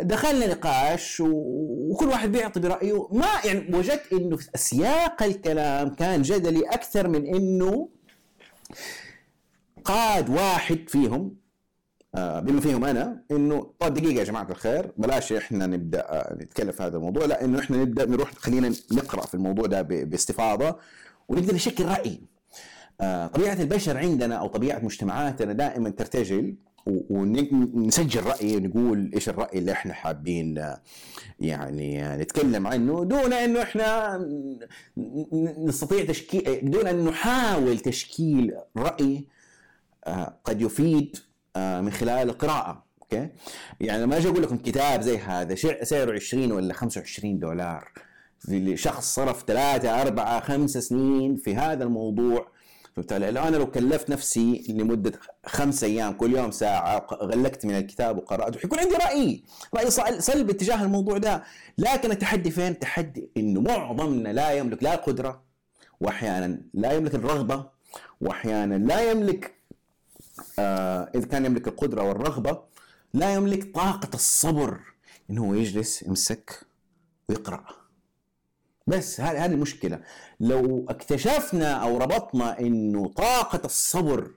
دخلنا 0.00 0.46
نقاش 0.46 1.20
وكل 1.20 2.06
واحد 2.06 2.32
بيعطي 2.32 2.60
برأيه. 2.60 3.08
ما 3.12 3.26
يعني 3.44 3.76
وجدت 3.76 4.12
إنه 4.12 4.38
سياق 4.54 5.22
الكلام 5.22 5.88
كان 5.94 6.22
جدلي 6.22 6.60
أكثر 6.66 7.08
من 7.08 7.26
إنه 7.26 7.88
قاد 9.84 10.30
واحد 10.30 10.84
فيهم 10.88 11.36
آه، 12.14 12.40
بما 12.40 12.60
فيهم 12.60 12.84
أنا 12.84 13.22
إنه 13.30 13.72
طيب 13.78 13.94
دقيقة 13.94 14.18
يا 14.18 14.24
جماعة 14.24 14.46
الخير 14.50 14.92
بلاش 14.96 15.32
إحنا 15.32 15.66
نبدأ 15.66 16.00
آه، 16.00 16.34
نتكلم 16.34 16.72
في 16.72 16.82
هذا 16.82 16.96
الموضوع 16.96 17.24
لا 17.24 17.44
إنه 17.44 17.58
إحنا 17.58 17.76
نبدأ 17.76 18.06
نروح 18.06 18.34
خلينا 18.34 18.72
نقرأ 18.92 19.26
في 19.26 19.34
الموضوع 19.34 19.66
ده 19.66 19.82
باستفاضة 19.82 20.76
ونبدأ 21.28 21.54
نشكل 21.54 21.84
رأي. 21.84 22.20
طبيعة 23.34 23.60
البشر 23.62 23.96
عندنا 23.98 24.34
أو 24.34 24.46
طبيعة 24.46 24.78
مجتمعاتنا 24.78 25.52
دائما 25.52 25.90
ترتجل 25.90 26.56
ونسجل 26.86 28.22
رأي 28.22 28.56
نقول 28.60 29.10
إيش 29.14 29.28
الرأي 29.28 29.58
اللي 29.58 29.72
إحنا 29.72 29.92
حابين 29.94 30.64
يعني 31.40 32.02
نتكلم 32.16 32.66
عنه 32.66 33.04
دون 33.04 33.32
إنه 33.32 33.62
إحنا 33.62 34.18
نستطيع 35.58 36.04
تشكيل 36.04 36.70
دون 36.70 36.86
أن 36.86 37.04
نحاول 37.04 37.78
تشكيل 37.78 38.54
رأي 38.76 39.24
قد 40.44 40.62
يفيد 40.62 41.16
من 41.56 41.90
خلال 41.90 42.28
القراءة 42.30 42.86
أوكي؟ 43.02 43.28
يعني 43.80 44.02
لما 44.02 44.16
أجي 44.16 44.28
أقول 44.28 44.42
لكم 44.42 44.56
كتاب 44.56 45.00
زي 45.00 45.18
هذا 45.18 45.54
سعره 45.84 46.12
20 46.14 46.52
ولا 46.52 46.74
25 46.74 47.38
دولار. 47.38 47.92
لشخص 48.48 49.14
صرف 49.14 49.44
ثلاثة 49.46 50.02
أربعة 50.02 50.40
خمسة 50.40 50.80
سنين 50.80 51.36
في 51.36 51.56
هذا 51.56 51.84
الموضوع 51.84 52.55
فبالتالي 52.96 53.30
لو 53.30 53.42
أنا 53.42 53.56
لو 53.56 53.70
كلفت 53.70 54.10
نفسي 54.10 54.64
لمدة 54.68 55.12
خمس 55.46 55.84
أيام 55.84 56.12
كل 56.12 56.36
يوم 56.36 56.50
ساعة 56.50 57.06
غلقت 57.12 57.66
من 57.66 57.76
الكتاب 57.76 58.18
وقرأت 58.18 58.56
حيكون 58.58 58.78
عندي 58.78 58.94
رأي 58.94 59.44
رأي 59.74 59.90
سلبي 60.20 60.52
تجاه 60.52 60.82
الموضوع 60.84 61.18
ده. 61.18 61.42
لكن 61.78 62.10
التحدي 62.10 62.50
فين؟ 62.50 62.66
التحدي 62.66 63.30
إنه 63.36 63.60
معظمنا 63.60 64.28
لا 64.28 64.50
يملك 64.52 64.82
لا 64.82 64.94
القدره 64.94 65.42
واحيانا 66.00 66.60
لا 66.74 66.92
يملك 66.92 67.14
الرغبة 67.14 67.66
واحيانا 68.20 68.74
لا 68.74 69.10
يملك 69.10 69.54
آه 70.58 71.10
إذا 71.14 71.26
كان 71.26 71.44
يملك 71.44 71.68
القدرة 71.68 72.02
والرغبة 72.02 72.62
لا 73.14 73.34
يملك 73.34 73.74
طاقة 73.74 74.10
الصبر 74.14 74.78
إنه 75.30 75.44
هو 75.46 75.54
يجلس 75.54 76.02
يمسك 76.02 76.60
ويقرأ. 77.28 77.64
بس 78.86 79.20
هذه 79.20 79.46
المشكلة 79.46 80.00
لو 80.40 80.86
اكتشفنا 80.88 81.72
أو 81.72 81.98
ربطنا 81.98 82.60
إنه 82.60 83.08
طاقة 83.08 83.60
الصبر 83.64 84.30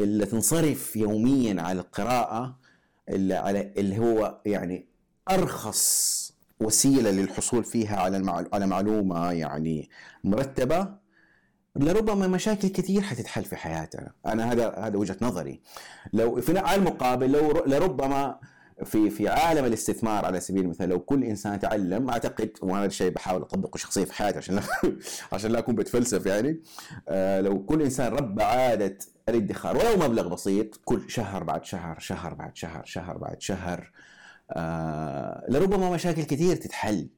اللي 0.00 0.26
تنصرف 0.26 0.96
يوميا 0.96 1.62
على 1.62 1.80
القراءة 1.80 2.56
اللي 3.08 3.34
على 3.34 3.72
اللي 3.76 3.98
هو 3.98 4.40
يعني 4.46 4.86
أرخص 5.30 6.20
وسيلة 6.60 7.10
للحصول 7.10 7.64
فيها 7.64 7.96
على 7.96 8.46
على 8.52 8.66
معلومة 8.66 9.32
يعني 9.32 9.90
مرتبة 10.24 10.88
لربما 11.76 12.26
مشاكل 12.26 12.68
كثير 12.68 13.02
حتتحل 13.02 13.44
في 13.44 13.56
حياتنا. 13.56 14.12
أنا 14.26 14.52
هذا 14.52 14.74
هذا 14.78 14.96
وجهة 14.96 15.16
نظري. 15.22 15.60
لو 16.12 16.40
في 16.40 16.58
على 16.58 16.78
المقابل 16.78 17.32
لو 17.32 17.64
لربما 17.66 18.38
في 18.84 19.10
في 19.10 19.28
عالم 19.28 19.64
الاستثمار 19.64 20.24
على 20.24 20.40
سبيل 20.40 20.64
المثال 20.64 20.88
لو 20.88 21.00
كل 21.00 21.24
إنسان 21.24 21.60
تعلم 21.60 22.10
أعتقد 22.10 22.50
وهذا 22.62 22.86
الشيء 22.86 23.10
بحاول 23.10 23.42
أطبقه 23.42 23.76
شخصيا 23.76 24.04
في 24.04 24.12
حياتي 24.12 24.38
عشان 24.38 24.54
لا 24.54 24.62
عشان 25.32 25.50
لا 25.50 25.58
أكون 25.58 25.74
بتفلسف 25.74 26.26
يعني. 26.26 26.60
آه 27.08 27.40
لو 27.40 27.64
كل 27.64 27.82
إنسان 27.82 28.12
ربى 28.12 28.42
عادة 28.42 28.98
الادخار 29.28 29.76
ولو 29.76 30.08
مبلغ 30.08 30.28
بسيط 30.28 30.80
كل 30.84 31.10
شهر 31.10 31.44
بعد 31.44 31.64
شهر 31.64 31.98
شهر 31.98 32.34
بعد 32.34 32.56
شهر 32.56 32.82
شهر 32.84 33.18
بعد 33.18 33.42
شهر 33.42 33.92
آه 34.50 35.44
لربما 35.48 35.90
مشاكل 35.90 36.22
كثير 36.22 36.56
تتحل 36.56 37.08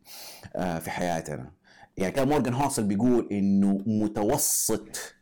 آه 0.57 0.79
في 0.79 0.91
حياتنا. 0.91 1.51
يعني 1.97 2.13
كان 2.13 2.29
مورجان 2.29 2.55
هوسل 2.55 2.85
بيقول 2.85 3.29
إنه 3.33 3.79
متوسط 3.87 5.15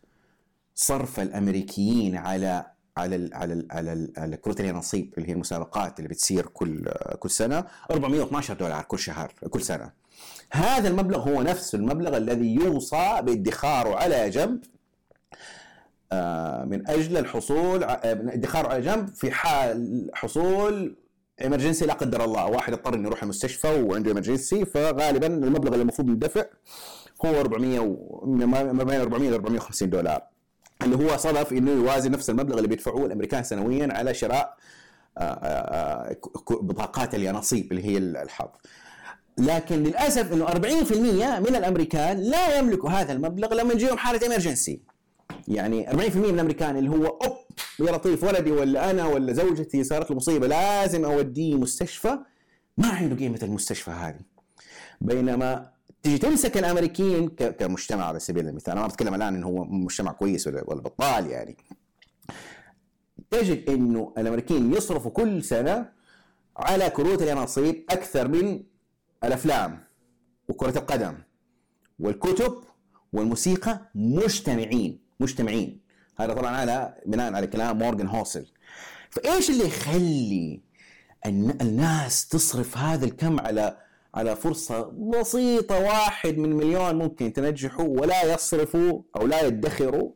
صرف 0.74 1.20
الأمريكيين 1.20 2.16
على 2.16 2.66
على 3.00 3.16
ال 3.16 3.34
على 3.34 3.52
ال 3.54 3.66
على 3.70 3.92
ال 3.92 4.12
على 4.16 4.36
كرة 4.36 4.60
اليانصيب 4.60 5.14
اللي 5.18 5.28
هي 5.28 5.32
المسابقات 5.32 5.98
اللي 5.98 6.08
بتصير 6.08 6.46
كل 6.46 6.88
كل 7.18 7.30
سنة. 7.30 7.64
412 7.90 8.54
دولار 8.54 8.82
كل 8.82 8.98
شهر 8.98 9.32
كل 9.50 9.62
سنة. 9.62 9.90
هذا 10.52 10.88
المبلغ 10.88 11.18
هو 11.28 11.42
نفس 11.42 11.74
المبلغ 11.74 12.16
الذي 12.16 12.54
يوصى 12.54 13.20
بادخاره 13.22 13.96
على 13.96 14.30
جنب 14.30 14.60
آه، 16.12 16.64
من 16.64 16.88
أجل 16.90 17.16
الحصول 17.16 17.84
ادخاره 17.84 18.68
على 18.68 18.80
جنب 18.80 19.08
في 19.08 19.30
حال 19.30 20.10
حصول 20.14 20.96
امرجنسي 21.46 21.86
لا 21.86 21.92
قدر 21.94 22.24
الله. 22.24 22.46
واحد 22.46 22.72
اضطر 22.72 22.94
إنه 22.94 23.06
يروح 23.08 23.22
المستشفى 23.22 23.82
وعنده 23.82 24.12
امرجنسي 24.12 24.64
فغالبا 24.64 25.26
المبلغ 25.26 25.72
اللي 25.72 25.82
المفروض 25.82 26.08
يندفع 26.08 26.44
هو 27.24 27.40
400 27.40 27.80
ما 28.72 28.84
بين 28.84 29.00
400 29.00 29.30
ل 29.30 29.34
450 29.34 29.90
دولار. 29.90 30.22
اللي 30.82 30.96
هو 30.96 31.16
صدف 31.16 31.52
إنه 31.52 31.70
يوازي 31.70 32.08
نفس 32.08 32.30
المبلغ 32.30 32.56
اللي 32.56 32.68
بيدفعوه 32.68 33.06
الأمريكان 33.06 33.42
سنويا 33.42 33.88
على 33.92 34.14
شراء 34.14 34.56
آه، 35.18 35.22
آه، 35.22 36.16
بطاقات 36.50 37.14
اليانصيب 37.14 37.72
اللي 37.72 37.84
هي 37.84 37.98
الحظ. 37.98 38.48
لكن 39.38 39.82
للأسف 39.82 40.32
إنه 40.32 40.46
40% 40.46 41.40
من 41.40 41.56
الأمريكان 41.56 42.18
لا 42.18 42.58
يملكوا 42.58 42.90
هذا 42.90 43.12
المبلغ 43.12 43.54
لما 43.54 43.72
يجيهم 43.72 43.98
حالة 43.98 44.26
امرجنسي 44.26 44.82
يعني 45.48 45.90
40% 45.90 46.16
من 46.16 46.34
الأمريكان 46.34 46.76
اللي 46.76 46.90
هو 46.90 47.06
أوب 47.06 47.36
يا 47.80 47.92
لطيف 47.92 48.24
ولدي 48.24 48.50
ولا 48.50 48.90
أنا 48.90 49.06
ولا 49.06 49.32
زوجتي 49.32 49.84
صارت 49.84 50.10
له 50.10 50.16
مصيبة 50.16 50.46
لازم 50.46 51.04
أوديه 51.04 51.54
مستشفى. 51.54 52.18
ما 52.78 52.88
عنده 52.88 53.16
قيمة 53.16 53.38
المستشفى 53.42 53.90
هذه. 53.90 54.20
بينما 55.00 55.70
تيجي 56.02 56.18
تمسك 56.18 56.56
الامريكيين 56.58 57.28
كمجتمع 57.28 58.04
على 58.04 58.18
سبيل 58.18 58.48
المثال. 58.48 58.72
أنا 58.72 58.80
ما 58.80 58.86
بتكلم 58.86 59.14
الآن 59.14 59.34
إنه 59.34 59.46
هو 59.46 59.64
مجتمع 59.64 60.12
كويس 60.12 60.46
ولا 60.46 60.80
بطال 60.80 61.26
يعني. 61.26 61.56
تجد 63.30 63.70
إنه 63.70 64.14
الأمريكيين 64.18 64.72
يصرفوا 64.74 65.10
كل 65.10 65.44
سنة 65.44 65.92
على 66.56 66.90
كروت 66.90 67.22
اليانصيب 67.22 67.84
أكثر 67.90 68.28
من 68.28 68.62
الأفلام 69.24 69.84
وكرة 70.48 70.78
القدم 70.78 71.14
والكتب 71.98 72.54
والموسيقى 73.12 73.90
مجتمعين 73.94 75.00
مجتمعين. 75.20 75.80
هذا 76.20 76.32
طبعا 76.32 76.56
على 76.56 76.94
بناء 77.06 77.34
على 77.34 77.46
كلام 77.46 77.78
مورغان 77.78 78.06
هوسل. 78.06 78.46
فإيش 79.10 79.50
اللي 79.50 79.66
يخلي 79.66 80.60
الناس 81.26 82.28
تصرف 82.28 82.78
هذا 82.78 83.04
الكم 83.04 83.40
على 83.40 83.89
على 84.14 84.36
فرصة 84.36 84.82
بسيطة 84.90 85.78
واحد 85.80 86.38
من 86.38 86.52
مليون 86.56 86.94
ممكن 86.94 87.32
تنجحوا 87.32 88.00
ولا 88.00 88.34
يصرفوا 88.34 89.02
أو 89.16 89.26
لا 89.26 89.42
يدخروا 89.42 90.12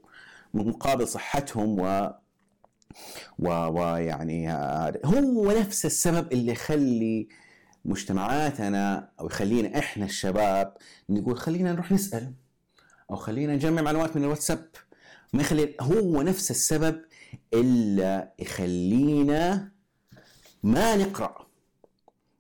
مقابل 0.55 1.09
صحتهم 1.09 1.81
و 1.81 2.11
و 3.39 3.49
ويعني 3.49 4.53
هو 5.05 5.51
نفس 5.53 5.87
السبب 5.87 6.33
اللي 6.33 6.53
يخلي 6.53 7.29
مجتمعاتنا 7.85 9.11
أو 9.21 9.27
يخلينا 9.27 9.79
إحنا 9.79 10.05
الشباب 10.05 10.77
نقول 11.11 11.39
خلينا 11.39 11.73
نروح 11.73 11.93
نسأل 11.93 12.33
أو 13.11 13.17
خلينا 13.17 13.55
نجمع 13.55 13.83
معلومات 13.83 14.17
من 14.17 14.25
الواتساب. 14.25 14.69
ما 15.33 15.43
يخلي 15.43 15.75
هو 15.81 16.23
نفس 16.23 16.51
السبب 16.51 17.01
اللي 17.55 18.33
يخلينا 18.39 19.73
ما 20.63 20.97
نقرأ. 20.97 21.47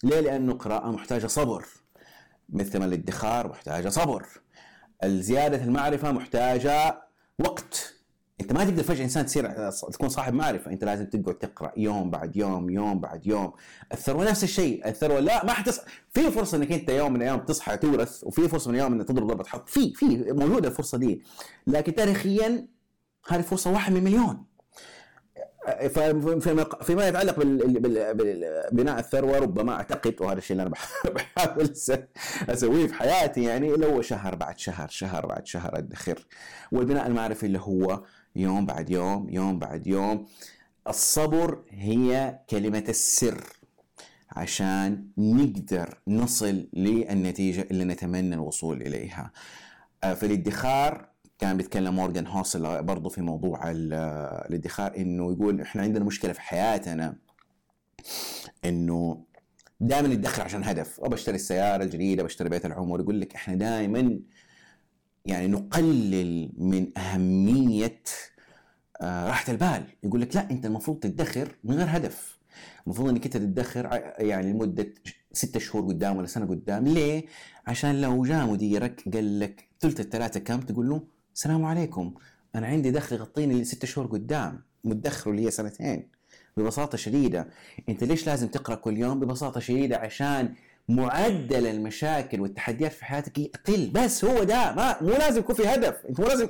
ليه؟ 0.04 0.20
لأنه 0.20 0.52
قراءة 0.52 0.90
محتاجة 0.90 1.26
صبر. 1.26 1.64
مثل 2.48 2.78
ما 2.78 2.84
الادخار 2.84 3.48
محتاجة 3.48 3.88
صبر. 3.88 4.26
الزيادة 5.04 5.64
المعرفة 5.64 6.12
محتاجة 6.12 7.02
وقت. 7.38 7.94
أنت 8.40 8.52
ما 8.52 8.64
تقدر 8.64 8.82
فجأة 8.82 9.04
إنسان 9.04 9.26
تصير 9.26 9.70
تكون 9.70 10.08
صاحب 10.08 10.34
معرفة. 10.34 10.70
أنت 10.70 10.84
لازم 10.84 11.06
تقعد 11.06 11.34
تقرأ 11.34 11.72
يوم 11.76 12.10
بعد 12.10 12.36
يوم 12.36 12.70
يوم 12.70 13.00
بعد 13.00 13.26
يوم. 13.26 13.52
الثروة 13.92 14.30
نفس 14.30 14.44
الشيء. 14.44 14.88
الثروة 14.88 15.20
لا 15.20 15.44
ما 15.44 15.52
حتص 15.52 15.80
في 16.10 16.30
فرصة 16.30 16.56
إنك 16.56 16.72
أنت 16.72 16.90
يوم 16.90 17.12
من 17.12 17.16
الأيام 17.16 17.40
تصحى 17.40 17.76
تورث 17.76 18.24
وفي 18.24 18.48
فرصة 18.48 18.68
من 18.68 18.74
الأيام 18.74 18.92
إنك 18.92 19.08
تضرب 19.08 19.26
ضربة 19.26 19.44
حظ 19.44 19.60
في 19.66 19.94
في 19.94 20.32
موجودة 20.32 20.68
الفرصة 20.68 20.98
دي. 20.98 21.22
لكن 21.66 21.94
تاريخيا 21.94 22.68
هذه 23.28 23.40
فرصة 23.40 23.72
واحد 23.72 23.92
من 23.92 24.04
مليون. 24.04 24.44
فيما 26.82 27.08
يتعلق 27.08 27.36
ببناء 28.72 28.98
الثروة 28.98 29.38
ربما 29.38 29.72
أعتقد 29.72 30.14
وهذا 30.20 30.38
الشيء 30.38 30.56
اللي 30.56 30.62
أنا 30.62 30.74
بحاول 31.14 31.72
أسويه 32.48 32.86
في 32.86 32.94
حياتي 32.94 33.42
يعني 33.42 33.74
اللي 33.74 33.86
هو 33.86 34.02
شهر 34.02 34.34
بعد 34.34 34.58
شهر 34.58 34.88
شهر 34.88 35.26
بعد 35.26 35.46
شهر 35.46 35.78
ادخر 35.78 36.26
والبناء 36.72 37.06
المعرفي 37.06 37.46
اللي 37.46 37.58
هو 37.58 38.02
يوم 38.36 38.66
بعد 38.66 38.90
يوم 38.90 39.26
يوم 39.30 39.58
بعد 39.58 39.86
يوم. 39.86 40.26
الصبر 40.88 41.64
هي 41.70 42.38
كلمة 42.50 42.84
السر. 42.88 43.44
عشان 44.30 45.08
نقدر 45.18 45.98
نصل 46.08 46.68
للنتيجة 46.72 47.66
اللي 47.70 47.84
نتمنى 47.84 48.34
الوصول 48.34 48.82
إليها. 48.82 49.32
آه، 50.04 50.14
في 50.14 50.26
الادخار 50.26 51.13
كان 51.44 51.56
بيتكلم 51.56 51.94
مورجان 51.94 52.26
هوسل 52.26 52.82
برضه 52.82 53.08
في 53.08 53.20
موضوع 53.20 53.70
الادخار 53.70 54.96
إنه 54.96 55.32
يقول 55.32 55.60
إحنا 55.60 55.82
عندنا 55.82 56.04
مشكلة 56.04 56.32
في 56.32 56.40
حياتنا 56.40 57.16
إنه 58.64 59.24
دائما 59.80 60.08
ندخر 60.08 60.42
عشان 60.42 60.64
هدف. 60.64 61.00
أبى 61.00 61.14
أشتري 61.14 61.34
السيارة 61.34 61.84
الجديدة 61.84 62.22
بشتري 62.22 62.48
بيت 62.48 62.66
العمر 62.66 63.00
يقول 63.00 63.20
لك 63.20 63.34
إحنا 63.34 63.54
دائما 63.54 64.20
يعني 65.26 65.46
نقلل 65.46 66.52
من 66.58 66.98
أهمية 66.98 68.02
آه، 69.00 69.28
راحة 69.28 69.52
البال. 69.52 69.84
يقول 70.02 70.20
لك 70.20 70.36
لا 70.36 70.50
أنت 70.50 70.66
المفروض 70.66 70.98
تدخر 70.98 71.56
من 71.64 71.74
غير 71.74 71.86
هدف. 71.96 72.38
المفروض 72.86 73.08
إنك 73.08 73.24
أنت 73.24 73.36
تدخر 73.36 74.12
يعني 74.18 74.52
لمدة 74.52 74.94
ستة 75.32 75.60
شهور 75.60 75.86
قدام 75.86 76.16
ولا 76.16 76.26
سنة 76.26 76.46
قدام. 76.46 76.84
ليه؟ 76.84 77.24
عشان 77.66 78.00
لو 78.00 78.22
جاء 78.22 78.46
مديرك 78.46 79.08
قال 79.14 79.40
لك 79.40 79.68
ثلث 79.80 80.00
الثلاثة 80.00 80.40
كم؟ 80.40 80.60
تقول 80.60 80.88
له 80.88 81.13
السلام 81.34 81.64
عليكم. 81.64 82.14
أنا 82.54 82.66
عندي 82.66 82.90
دخل 82.90 83.16
يغطيني 83.16 83.62
لست 83.62 83.84
شهور 83.84 84.06
قدام. 84.06 84.62
مدخر 84.84 85.30
اللي 85.30 85.46
هي 85.46 85.50
سنتين. 85.50 86.08
ببساطة 86.56 86.98
شديدة. 86.98 87.48
أنت 87.88 88.04
ليش 88.04 88.26
لازم 88.26 88.48
تقرأ 88.48 88.74
كل 88.74 88.98
يوم؟ 88.98 89.20
ببساطة 89.20 89.60
شديدة 89.60 89.96
عشان 89.96 90.54
معدل 90.88 91.66
المشاكل 91.66 92.40
والتحديات 92.40 92.92
في 92.92 93.04
حياتك 93.04 93.38
يقل. 93.38 93.90
بس 93.90 94.24
هو 94.24 94.42
ده. 94.44 94.72
ما 94.74 95.02
مو 95.02 95.08
لازم 95.08 95.40
يكون 95.40 95.54
في 95.54 95.68
هدف. 95.68 96.06
أنت 96.08 96.20
مو 96.20 96.26
لازم 96.26 96.48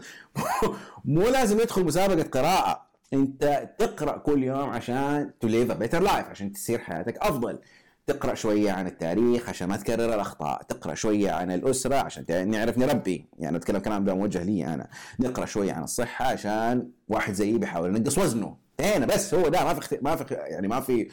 مو 1.05 1.23
لازم 1.23 1.61
يدخل 1.61 1.85
مسابقة 1.85 2.23
قراءة. 2.23 2.87
أنت 3.12 3.70
تقرأ 3.79 4.18
كل 4.18 4.44
يوم 4.44 4.70
عشان 4.70 5.31
to 5.40 5.48
live 5.48 5.72
better 5.72 6.02
life 6.02 6.26
عشان 6.27 6.53
تصير 6.53 6.79
حياتك 6.79 7.16
أفضل. 7.18 7.59
تقرأ 8.06 8.34
شوية 8.34 8.72
عن 8.72 8.86
التاريخ 8.86 9.48
عشان 9.48 9.68
ما 9.68 9.76
تكرر 9.76 10.14
الأخطاء 10.14 10.62
تقرأ 10.62 10.94
شوية 10.94 11.30
عن 11.30 11.50
الأسرة 11.50 11.96
عشان 11.96 12.48
نعرف 12.50 12.78
نربي 12.78 13.26
يعني 13.38 13.56
أتكلم 13.56 13.78
كلام 13.78 14.04
موجه 14.04 14.42
لي 14.42 14.66
أنا. 14.66 14.88
نقرأ 15.20 15.46
شوية 15.46 15.72
عن 15.72 15.82
الصحة 15.82 16.24
عشان 16.24 16.90
واحد 17.08 17.32
زيي 17.34 17.58
بيحاول 17.58 17.96
ينقص 17.96 18.18
وزنه. 18.18 18.56
هنا 18.80 19.06
بس 19.06 19.34
هو 19.34 19.48
ده 19.48 19.64
ما 19.64 19.74
في 19.74 19.98
ما 20.02 20.16
في 20.16 20.34
يعني 20.34 20.68
ما 20.68 20.80
في 20.80 21.08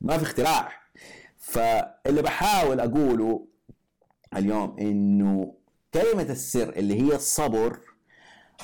ما 0.00 0.18
في 0.18 0.22
اختراع. 0.22 0.72
فاللي 1.38 2.22
بحاول 2.22 2.80
أقوله 2.80 3.46
اليوم 4.36 4.76
إنه 4.80 5.54
كلمة 5.94 6.22
السر 6.22 6.68
اللي 6.68 7.00
هي 7.02 7.14
الصبر 7.16 7.78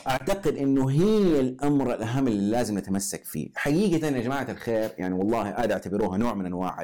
أعتقد 0.07 0.57
إنه 0.57 0.91
هي 0.91 1.41
الأمر 1.41 1.95
الأهم 1.95 2.29
اللي 2.29 2.51
لازم 2.51 2.79
نتمسك 2.79 3.25
فيه. 3.25 3.49
حقيقة 3.55 4.07
يا 4.07 4.21
جماعة 4.21 4.51
الخير 4.51 4.91
يعني 4.99 5.15
والله 5.15 5.43
هذا 5.65 5.73
أعتبروها 5.73 6.19
نوع 6.19 6.35
من 6.35 6.47
أنواع 6.47 6.83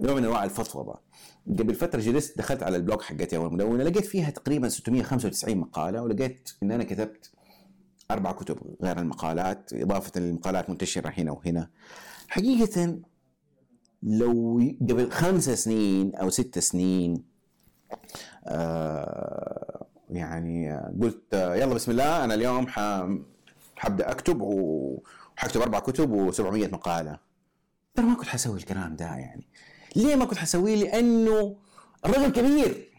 نوع 0.00 0.14
من 0.14 0.24
أنواع 0.24 0.44
الفضفضه 0.44 0.94
قبل 1.46 1.74
فترة 1.74 2.00
جلست 2.00 2.38
دخلت 2.38 2.62
على 2.62 2.76
البلوج 2.76 3.00
حقتي 3.02 3.36
أول 3.36 3.52
مدونة 3.52 3.84
لقيت 3.84 4.04
فيها 4.04 4.30
تقريبا 4.30 4.68
695 4.68 5.56
مقالة 5.56 6.02
ولقيت 6.02 6.50
إن 6.62 6.72
أنا 6.72 6.84
كتبت 6.84 7.30
أربع 8.10 8.32
كتب 8.32 8.58
غير 8.82 8.98
المقالات 8.98 9.72
إضافة 9.72 10.20
للمقالات 10.20 10.70
منتشرة 10.70 11.12
هنا 11.18 11.32
وهنا. 11.32 11.70
حقيقة 12.28 12.98
لو 14.02 14.60
قبل 14.80 15.10
خمس 15.10 15.50
سنين 15.50 16.14
أو 16.14 16.30
ست 16.30 16.58
سنين 16.58 17.24
آه 18.46 19.79
يعني 20.10 20.80
قلت 21.02 21.32
يلا 21.32 21.74
بسم 21.74 21.90
الله 21.90 22.24
أنا 22.24 22.34
اليوم 22.34 22.66
حبدأ 23.76 24.10
أكتب 24.10 24.40
وحكتب 24.40 25.60
أربع 25.60 25.78
كتب 25.78 26.32
و700 26.32 26.72
مقالة. 26.72 27.18
ترى 27.94 28.06
ما 28.06 28.14
كنت 28.14 28.28
حسوي 28.28 28.56
الكلام 28.56 28.96
ده 28.96 29.04
يعني. 29.04 29.46
ليه 29.96 30.16
ما 30.16 30.24
كنت 30.24 30.38
حسويه؟ 30.38 30.76
لأنه 30.76 31.56
الرجل 32.04 32.32
كبير. 32.32 32.90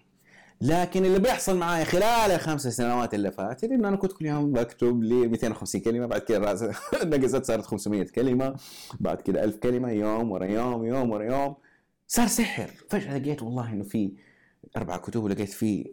لكن 0.62 1.06
اللي 1.06 1.20
بيحصل 1.20 1.58
معايا 1.58 1.84
خلال 1.84 2.32
الخمس 2.32 2.68
سنوات 2.68 3.14
اللي 3.14 3.32
فاتت 3.32 3.64
إنه 3.64 3.88
أنا 3.88 3.98
كنت 3.98 4.12
كل 4.12 4.26
يوم 4.26 4.52
بكتب 4.52 5.04
لي 5.04 5.28
250 5.28 5.82
كلمة 5.82 6.06
بعد 6.06 6.22
كده 6.22 6.40
نقصت 7.04 7.46
صارت 7.46 7.66
500 7.66 8.04
كلمة 8.04 8.56
بعد 9.00 9.22
كده 9.22 9.44
1000 9.44 9.56
كلمة 9.56 9.92
يوم 9.92 10.32
ورا 10.32 10.46
يوم 10.46 10.86
يوم 10.86 11.10
ورا 11.12 11.24
يوم. 11.24 11.56
صار 12.08 12.28
سحر. 12.28 12.72
فجأة 12.90 13.18
لقيت 13.18 13.44
والله 13.44 13.74
إنه 13.74 13.84
في 13.84 14.12
أربع 14.78 14.98
كتب 14.98 15.24
ولقيت 15.24 15.50
فيه 15.50 15.86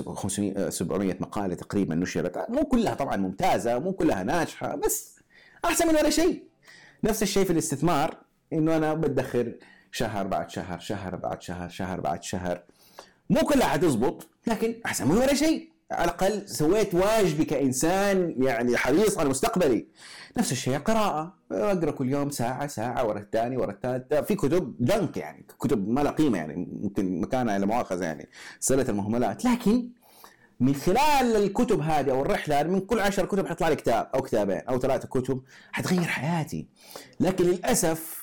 500 0.00 0.70
700 0.70 1.16
مقالة 1.20 1.54
تقريبا 1.54 1.94
نشرت. 1.94 2.46
مو 2.48 2.64
كلها 2.64 2.94
طبعا 2.94 3.16
ممتازة 3.16 3.78
مو 3.78 3.92
كلها 3.92 4.22
ناجحة 4.22 4.76
بس 4.76 5.20
أحسن 5.64 5.88
من 5.88 5.94
ولا 5.94 6.10
شيء. 6.10 6.44
نفس 7.04 7.22
الشيء 7.22 7.44
في 7.44 7.52
الاستثمار 7.52 8.16
إنه 8.52 8.76
أنا 8.76 8.94
بدخر 8.94 9.54
شهر 9.92 10.26
بعد 10.26 10.50
شهر 10.50 10.78
شهر 10.78 11.16
بعد 11.16 11.42
شهر 11.42 11.68
شهر 11.68 12.00
بعد 12.00 12.22
شهر. 12.22 12.62
مو 13.30 13.40
كلها 13.40 13.66
حتزبط 13.66 14.28
لكن 14.46 14.80
أحسن 14.86 15.08
من 15.08 15.16
ولا 15.16 15.34
شيء. 15.34 15.71
على 15.92 16.04
الأقل 16.04 16.48
سويت 16.48 16.94
واجبي 16.94 17.44
كانسان 17.44 18.34
يعني 18.38 18.76
حريص 18.76 19.18
على 19.18 19.28
مستقبلي 19.28 19.86
نفس 20.36 20.52
الشيء 20.52 20.76
القراءه 20.76 21.34
أقرأ 21.52 21.90
كل 21.90 22.10
يوم 22.10 22.30
ساعة 22.30 22.66
ساعة 22.66 23.06
ورا 23.06 23.18
الثاني 23.18 23.56
ورا 23.56 23.70
الثالث. 23.70 24.14
في 24.14 24.34
كتب 24.34 24.76
جنك 24.80 25.16
يعني 25.16 25.46
كتب 25.60 25.88
ما 25.88 26.00
لها 26.00 26.12
قيمة 26.12 26.38
يعني 26.38 26.68
ممكن 26.82 27.20
مكانها 27.20 27.58
لا 27.58 27.66
مؤاخذة 27.66 28.04
يعني 28.04 28.28
سلة 28.60 28.88
المهملات. 28.88 29.44
لكن 29.44 29.88
من 30.60 30.74
خلال 30.74 31.36
الكتب 31.36 31.80
هذه 31.80 32.10
أو 32.10 32.22
الرحلة 32.22 32.62
من 32.62 32.80
كل 32.80 33.00
عشر 33.00 33.26
كتب 33.26 33.46
حيطلع 33.46 33.68
لي 33.68 33.76
كتاب 33.76 34.10
أو 34.14 34.22
كتابين 34.22 34.60
أو 34.68 34.78
ثلاثة 34.78 35.08
كتب 35.08 35.42
حتغير 35.72 36.02
حياتي. 36.02 36.68
لكن 37.20 37.44
للأسف 37.44 38.22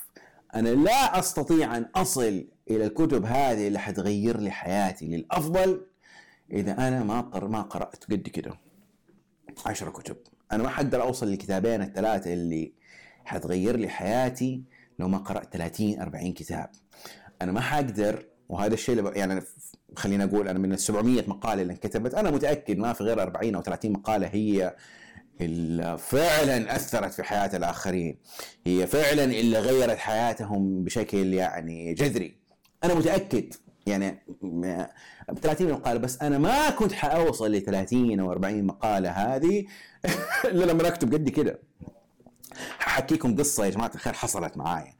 أنا 0.54 0.68
لا 0.68 1.18
أستطيع 1.18 1.76
أن 1.76 1.86
أصل 1.94 2.46
إلى 2.70 2.86
الكتب 2.86 3.24
هذه 3.24 3.66
اللي 3.68 3.78
حتغير 3.78 4.40
لي 4.40 4.50
حياتي. 4.50 5.06
للأفضل 5.06 5.89
إذا 6.52 6.88
أنا 6.88 7.04
ما 7.04 7.30
ما 7.42 7.62
قرأت 7.62 8.04
قد 8.04 8.28
كده 8.28 8.60
عشرة 9.66 9.90
كتب. 9.90 10.16
أنا 10.52 10.62
ما 10.62 10.68
حقدر 10.68 11.02
أوصل 11.02 11.28
للكتابين 11.28 11.82
الثلاثة 11.82 12.32
اللي 12.32 12.72
حتغير 13.24 13.76
لي 13.76 13.88
حياتي 13.88 14.62
لو 14.98 15.08
ما 15.08 15.18
قرأت 15.18 15.52
30 15.52 16.00
40 16.00 16.32
كتاب. 16.32 16.70
أنا 17.42 17.52
ما 17.52 17.60
حقدر 17.60 18.26
وهذا 18.48 18.74
الشيء 18.74 18.98
اللي 18.98 19.18
يعني 19.18 19.42
خلينا 19.96 20.24
أقول 20.24 20.48
أنا 20.48 20.58
من 20.58 20.72
ال 20.72 20.78
700 20.78 21.28
مقالة 21.28 21.62
اللي 21.62 21.72
انكتبت 21.72 22.14
أنا 22.14 22.30
متأكد 22.30 22.78
ما 22.78 22.92
في 22.92 23.04
غير 23.04 23.22
40 23.22 23.54
أو 23.54 23.62
30 23.62 23.92
مقالة 23.92 24.26
هي 24.26 24.76
اللي 25.40 25.98
فعلا 25.98 26.76
أثرت 26.76 27.12
في 27.12 27.22
حياة 27.22 27.56
الآخرين. 27.56 28.18
هي 28.66 28.86
فعلا 28.86 29.24
اللي 29.24 29.58
غيرت 29.58 29.98
حياتهم 29.98 30.84
بشكل 30.84 31.34
يعني 31.34 31.94
جذري. 31.94 32.34
أنا 32.84 32.94
متأكد 32.94 33.54
يعني 33.86 34.18
ب 35.28 35.38
30 35.42 35.72
مقاله 35.72 35.98
بس 35.98 36.22
أنا 36.22 36.38
ما 36.38 36.70
كنت 36.70 36.92
حأوصل 36.92 37.52
ل 37.52 37.60
30 37.62 38.20
أو 38.20 38.32
40 38.32 38.64
مقالة 38.64 39.10
هذه 39.10 39.64
إلا 40.44 40.64
لما 40.72 40.88
أكتب 40.88 41.14
قد 41.14 41.28
كده. 41.28 41.60
ححكيكم 42.78 43.36
قصة 43.36 43.64
يا 43.64 43.70
جماعة 43.70 43.90
الخير 43.94 44.12
حصلت 44.12 44.56
معايا. 44.56 44.94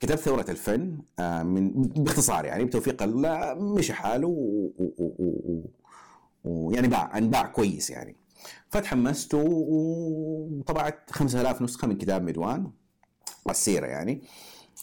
كتبت 0.00 0.18
ثورة 0.18 0.46
الفن 0.48 0.98
آه، 1.18 1.42
من 1.42 1.72
باختصار 1.82 2.44
يعني 2.44 2.64
بتوفيق 2.64 3.02
الله 3.02 3.54
مشي 3.54 3.92
حاله 3.92 4.28
ويعني 6.44 6.88
باع 6.88 7.18
انباع 7.18 7.46
كويس 7.46 7.90
يعني. 7.90 8.16
فتحمست 8.68 9.34
وطبعت 9.34 11.10
5000 11.10 11.62
نسخة 11.62 11.88
من 11.88 11.98
كتاب 11.98 12.22
مدوان 12.22 12.70
السيرة 13.50 13.86
يعني. 13.86 14.22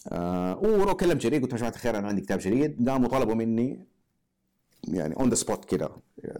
آه 0.08 0.58
وكلمت 0.58 1.18
جرير 1.18 1.42
قلت 1.42 1.52
يا 1.52 1.58
جماعة 1.58 1.72
الخير 1.72 1.98
أنا 1.98 2.08
عندي 2.08 2.22
كتاب 2.22 2.40
جديد 2.40 2.90
قاموا 2.90 3.10
طلبوا 3.10 3.36
مني 3.36 3.86
يعني 4.88 5.16
on 5.16 5.30
the 5.30 5.36
spot 5.36 5.66
كذا 5.66 5.98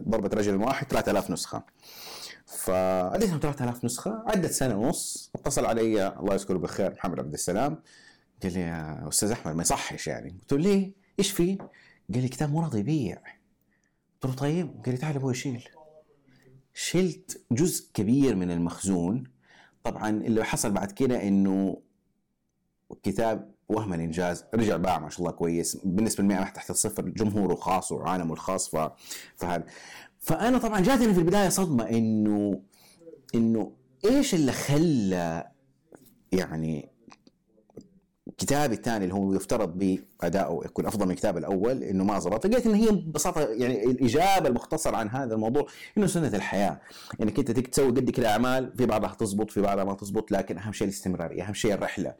ضربة 0.08 0.30
رجل 0.34 0.56
واحد 0.56 0.86
3000 0.86 1.30
نسخة. 1.30 1.64
فأديتهم 2.46 3.38
3000 3.38 3.84
نسخة 3.84 4.24
عدت 4.26 4.50
سنة 4.50 4.76
ونص. 4.76 5.30
اتصل 5.34 5.66
علي 5.66 6.08
الله 6.08 6.34
يذكره 6.34 6.58
بالخير 6.58 6.92
محمد 6.92 7.18
عبد 7.18 7.32
السلام. 7.32 7.82
قال 8.42 8.52
لي 8.52 8.60
يا 8.60 9.08
أستاذ 9.08 9.30
أحمد 9.30 9.54
ما 9.54 9.62
يصحش 9.62 10.06
يعني. 10.06 10.30
قلت 10.30 10.52
له 10.52 10.58
ليه؟ 10.58 10.92
إيش 11.18 11.30
في؟ 11.30 11.56
قال 12.14 12.22
لي 12.22 12.28
كتاب 12.28 12.50
مو 12.50 12.60
راضي 12.60 12.78
يبيع 12.78 13.18
قلت 14.22 14.32
له 14.32 14.34
طيب. 14.34 14.82
قال 14.84 14.94
لي 14.94 14.96
تعال 14.96 15.16
أبوي 15.16 15.34
شيل. 15.34 15.68
شلت 16.74 17.44
جزء 17.50 17.90
كبير 17.94 18.36
من 18.36 18.50
المخزون. 18.50 19.24
طبعا 19.84 20.10
اللي 20.10 20.44
حصل 20.44 20.70
بعد 20.70 20.92
كده 20.92 21.28
إنه 21.28 21.82
كتاب 23.02 23.54
وهم 23.68 23.94
الإنجاز. 23.94 24.44
رجع 24.54 24.76
باع 24.76 24.98
ما 24.98 25.10
شاء 25.10 25.20
الله 25.20 25.30
كويس. 25.30 25.76
بالنسبة 25.84 26.22
للمئة 26.22 26.44
تحت 26.44 26.70
الصفر 26.70 27.02
جمهوره 27.08 27.54
خاص 27.54 27.92
وعالمه 27.92 28.32
الخاص 28.32 28.68
ف... 28.68 28.90
فهذا. 29.36 29.64
فأنا 30.18 30.58
طبعا 30.58 30.80
جاتني 30.80 31.14
في 31.14 31.20
البداية 31.20 31.48
صدمة 31.48 31.88
انه 31.88 32.62
إنه 33.34 33.72
إيش 34.04 34.34
اللي 34.34 34.52
خلى 34.52 35.50
يعني 36.32 36.88
كتابي 38.38 38.74
الثاني 38.74 39.04
اللي 39.04 39.14
هو 39.14 39.34
يفترض 39.34 39.78
بادائه 40.22 40.60
يكون 40.64 40.86
أفضل 40.86 41.04
من 41.06 41.10
الكتاب 41.10 41.38
الأول 41.38 41.82
إنه 41.82 42.04
ما 42.04 42.18
ظبط 42.18 42.46
لقيت 42.46 42.66
إن 42.66 42.74
هي 42.74 42.90
ببساطة 42.90 43.40
يعني 43.40 43.84
الإجابة 43.84 44.48
المختصرة 44.48 44.96
عن 44.96 45.08
هذا 45.08 45.34
الموضوع 45.34 45.66
إنه 45.98 46.06
سنة 46.06 46.28
الحياة. 46.28 46.80
انك 47.22 47.38
انت 47.38 47.50
تسوي 47.50 47.86
قد 47.90 48.10
كذا 48.10 48.28
اعمال 48.28 48.72
في 48.76 48.86
بعضها 48.86 49.14
تزبط 49.14 49.50
في 49.50 49.60
بعضها 49.60 49.84
ما 49.84 49.94
تزبط 49.94 50.32
لكن 50.32 50.58
أهم 50.58 50.72
شيء 50.72 50.88
الاستمرارية 50.88 51.42
أهم 51.42 51.54
شيء 51.54 51.74
الرحلة. 51.74 52.14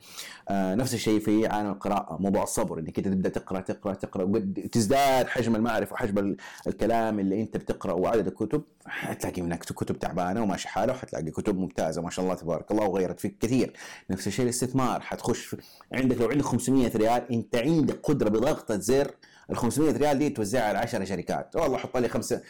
آه 0.49 0.75
نفس 0.75 0.95
الشيء 0.95 1.21
في 1.21 1.47
عالم 1.47 1.71
القراءة 1.71 2.17
موضوع 2.21 2.43
الصبر. 2.43 2.79
إنك 2.79 2.99
أنت 2.99 3.09
تبدأ 3.09 3.29
تقرأ 3.29 3.61
تقرأ 3.61 3.95
تقرأ 3.95 4.39
تزداد 4.73 5.27
حجم 5.29 5.57
المعرفة 5.57 5.93
وحجم 5.93 6.37
الكلام 6.67 7.21
اللي 7.21 7.43
أنت 7.43 7.57
بتقرا 7.57 7.93
وعدد 7.93 8.27
الكتب. 8.27 8.63
حتلاقي 8.87 9.43
منك 9.43 9.59
كتب 9.59 9.99
تعبانة 9.99 10.43
وماشي 10.43 10.69
حاله 10.69 10.93
وحتلاقي 10.93 11.31
كتب 11.31 11.59
ممتازة 11.59 12.03
ما 12.03 12.11
شاء 12.11 12.25
الله 12.25 12.35
تبارك 12.37 12.71
الله 12.71 12.85
وغيرت 12.85 13.21
فيك 13.21 13.39
كثير. 13.41 13.73
نفس 14.11 14.27
الشيء 14.27 14.45
الاستثمار 14.45 15.01
حتخش 15.01 15.57
عندك 15.93 16.21
لو 16.21 16.29
عندك 16.29 16.45
500 16.45 16.97
ريال 16.97 17.33
أنت 17.33 17.57
عندك 17.57 17.92
قدره 17.93 18.29
بضغطه 18.29 18.79
زر 18.79 19.11
ال 19.51 19.57
500 19.57 19.93
ريال 19.97 20.19
دي 20.19 20.31
توزعها 20.31 20.63
على 20.63 20.79
10 20.79 21.05
شركات. 21.05 21.57
والله 21.57 21.79
حط 21.79 21.97
لي 21.97 22.09
500 22.09 22.43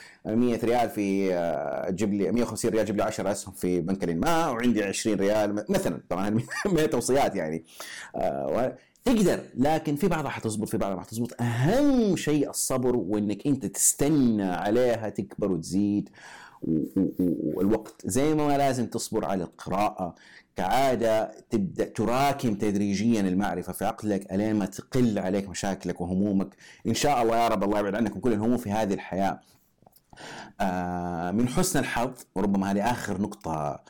ريال 0.65 0.91
في 0.91 1.35
آه، 1.35 1.91
جيب 1.91 2.15
لي 2.15 2.33
150 2.33 2.71
ريال 2.71 2.87
جيب 2.87 2.97
لي 2.97 3.03
10 3.03 3.33
أسهم 3.33 3.55
في 3.55 3.81
بنك 3.81 4.05
ما 4.05 4.49
وعندي 4.49 4.85
20 4.85 5.17
ريال 5.17 5.65
مثلا. 5.69 6.01
طبعا 6.09 6.31
ما 6.73 6.87
توصيات 6.87 7.37
يعني. 7.37 7.65
آه، 8.17 8.77
تقدر 9.05 9.41
لكن 9.55 9.97
في 9.97 10.09
بعضها 10.09 10.31
حتزبط 10.31 10.69
في 10.69 10.79
بعضها 10.79 10.97
ما 10.97 11.03
حتزبط. 11.03 11.43
أهم 11.43 12.17
شيء 12.17 12.51
الصبر 12.51 12.97
وإنك 12.97 13.47
أنت 13.47 13.67
تستنى 13.67 14.43
عليها 14.43 15.09
تكبر 15.09 15.53
وتزيد 15.53 16.09
والوقت. 17.55 17.95
زي 18.05 18.35
ما 18.35 18.59
لازم 18.59 18.87
تصبر 18.87 19.25
على 19.25 19.45
القراءة 19.45 20.15
كعادة 20.57 21.33
تبدأ 21.51 21.85
تراكم 21.85 22.55
تدريجيا 22.55 23.21
المعرفة 23.21 23.73
في 23.73 23.85
عقلك 23.85 24.33
ألين 24.33 24.57
ما 24.57 24.67
تقل 24.67 25.19
عليك 25.19 25.49
مشاكلك 25.49 26.01
وهمومك. 26.01 26.55
إن 26.87 26.95
شاء 26.95 27.23
الله 27.23 27.37
يا 27.37 27.49
رب 27.49 27.65
الله 27.65 27.79
يبعد 27.79 27.95
عنكم 27.95 28.21
كل 28.21 28.33
الهموم 28.33 28.57
في 28.57 28.71
هذه 28.73 28.95
الحياة. 28.95 29.41
آه 30.61 31.31
من 31.31 31.49
حسن 31.49 31.79
الحظ 31.79 32.13
وربما 32.35 32.71
هذه 32.71 32.91
آخر 32.91 33.21
نقطة 33.21 33.83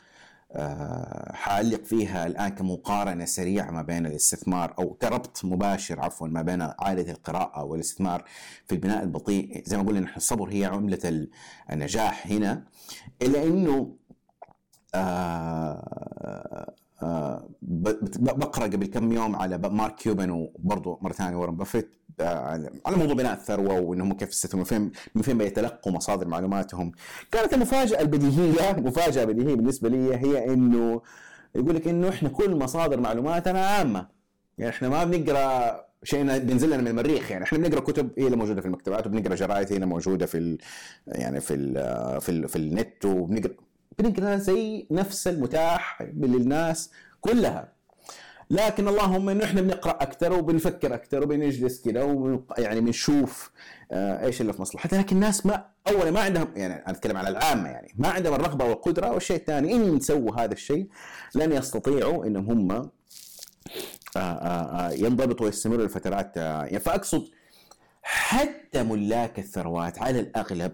آه، 0.54 1.32
حأعلق 1.34 1.84
فيها 1.84 2.26
الآن 2.26 2.48
كمقارنة 2.48 3.24
سريعة 3.24 3.70
ما 3.70 3.82
بين 3.82 4.06
الاستثمار 4.06 4.74
أو 4.78 4.94
كربط 4.94 5.44
مباشر 5.44 6.00
عفوا 6.00 6.28
ما 6.28 6.42
بين 6.42 6.62
عادة 6.62 7.12
القراءة 7.12 7.64
والاستثمار 7.64 8.24
في 8.66 8.74
البناء 8.74 9.02
البطيء. 9.02 9.62
زي 9.66 9.76
ما 9.76 9.82
قلنا 9.82 10.00
نحن 10.00 10.16
الصبر 10.16 10.48
هي 10.50 10.64
عملة 10.64 11.26
النجاح 11.72 12.26
هنا. 12.26 12.64
إلا 13.22 13.44
أنه 13.44 13.94
آه 14.94 16.72
آه 17.02 17.48
بقرأ 17.62 18.64
قبل 18.66 18.86
كم 18.86 19.12
يوم 19.12 19.36
على 19.36 19.58
مارك 19.58 19.94
كيوبن 19.94 20.30
وبرضه 20.30 20.98
مرة 21.02 21.12
ثانية 21.12 21.36
وارن 21.36 21.56
بافيت. 21.56 21.90
آه، 22.20 22.70
على 22.86 22.96
موضوع 22.96 23.14
بناء 23.14 23.32
الثروة 23.32 23.80
وإنهم 23.80 24.12
كيف 24.12 24.28
استثمروا 24.28 24.64
فين 24.64 24.92
من 25.14 25.22
فين 25.22 25.38
بيتلقوا 25.38 25.92
مصادر 25.92 26.28
معلوماتهم. 26.28 26.92
كانت 27.32 27.54
المفاجأة 27.54 28.00
البديهية 28.00 28.72
مفاجأة 28.88 29.24
بديهية 29.24 29.54
بالنسبة 29.54 29.88
لي 29.88 30.14
هي 30.16 30.52
إنه 30.54 31.02
يقول 31.54 31.74
لك 31.76 31.88
إنه 31.88 32.08
إحنا 32.08 32.28
كل 32.28 32.56
مصادر 32.56 33.00
معلوماتنا 33.00 33.66
عامة. 33.66 34.06
يعني 34.58 34.70
إحنا 34.70 34.88
ما 34.88 35.04
بنقرأ 35.04 35.84
شيء 36.04 36.38
بينزل 36.38 36.68
لنا 36.68 36.76
من 36.76 36.88
المريخ. 36.88 37.30
يعني 37.30 37.44
إحنا 37.44 37.58
بنقرأ 37.58 37.80
كتب 37.80 38.10
هي 38.18 38.26
اللي 38.26 38.36
موجودة 38.36 38.60
في 38.60 38.66
المكتبات 38.66 39.06
وبنقرأ 39.06 39.34
جرايد 39.34 39.68
هي 39.68 39.74
اللي 39.74 39.86
موجودة 39.86 40.26
في 40.26 40.38
ال 40.38 40.58
يعني 41.06 41.40
في 41.40 41.54
ال 41.54 42.20
في, 42.20 42.28
ال 42.28 42.48
في 42.48 42.56
النت 42.56 43.04
وبنقرأ 43.04 43.54
بنقرا 43.98 44.36
زي 44.36 44.86
نفس 44.90 45.28
المتاح 45.28 46.02
للناس 46.02 46.90
كلها. 47.20 47.72
لكن 48.50 48.88
اللهم 48.88 49.28
إنه 49.28 49.44
إحنا 49.44 49.60
بنقرأ 49.60 50.02
أكثر 50.02 50.32
وبنفكر 50.32 50.94
أكثر 50.94 51.22
وبنجلس 51.22 51.82
كذا 51.82 52.38
يعني 52.58 52.80
بنشوف 52.80 53.50
آه 53.92 54.24
إيش 54.26 54.40
اللي 54.40 54.52
في 54.52 54.62
مصلحتنا 54.62 54.98
لكن 54.98 55.16
الناس 55.16 55.46
ما 55.46 55.66
اولا 55.88 56.10
ما 56.10 56.20
عندهم 56.20 56.48
يعني 56.56 56.74
أنا 56.74 56.90
أتكلم 56.90 57.16
على 57.16 57.28
العامة 57.28 57.68
يعني 57.68 57.92
ما 57.96 58.08
عندهم 58.08 58.34
الرغبة 58.34 58.64
والقدرة. 58.64 59.12
والشيء 59.12 59.36
الثاني 59.36 59.74
إن 59.74 60.00
سووا 60.00 60.40
هذا 60.40 60.52
الشيء 60.52 60.88
لن 61.34 61.52
يستطيعوا 61.52 62.26
إنهم 62.26 62.50
هم 62.50 62.70
آه 62.72 62.90
آه 64.16 64.88
آه 64.88 64.90
ينضبطوا 64.92 65.46
ويستمروا 65.46 65.86
لفترات 65.86 66.36
يعني 66.36 66.78
فأقصد 66.80 67.28
حتى 68.02 68.82
ملاك 68.82 69.38
الثروات 69.38 69.98
على 69.98 70.20
الأغلب 70.20 70.72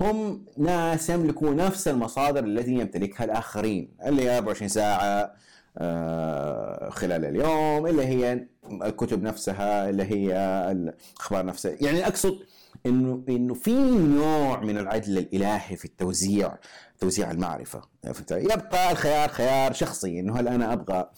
هم 0.00 0.44
ناس 0.58 1.10
يملكوا 1.10 1.54
نفس 1.54 1.88
المصادر 1.88 2.44
التي 2.44 2.70
يمتلكها 2.72 3.24
الآخرين 3.24 3.88
اللي 4.06 4.22
هي 4.22 4.36
24 4.36 4.68
ساعة 4.68 5.32
آه، 5.78 6.90
خلال 6.90 7.24
اليوم 7.24 7.86
اللي 7.86 8.06
هي 8.06 8.46
الكتب 8.82 9.22
نفسها 9.22 9.88
اللي 9.88 10.04
هي 10.04 10.36
الأخبار 10.70 11.46
نفسها. 11.46 11.76
يعني 11.80 12.06
أقصد 12.06 12.38
إنه 12.86 13.22
إنه 13.28 13.54
في 13.54 13.74
نوع 13.98 14.60
من 14.60 14.78
العدل 14.78 15.18
الإلهي 15.18 15.76
في 15.76 15.84
التوزيع 15.84 16.54
توزيع 17.00 17.30
المعرفة. 17.30 17.82
يبقى 18.30 18.92
الخيار 18.92 19.28
خيار 19.28 19.72
شخصي 19.72 20.20
إنه 20.20 20.40
هل 20.40 20.48
أنا 20.48 20.72
أبغى 20.72 21.10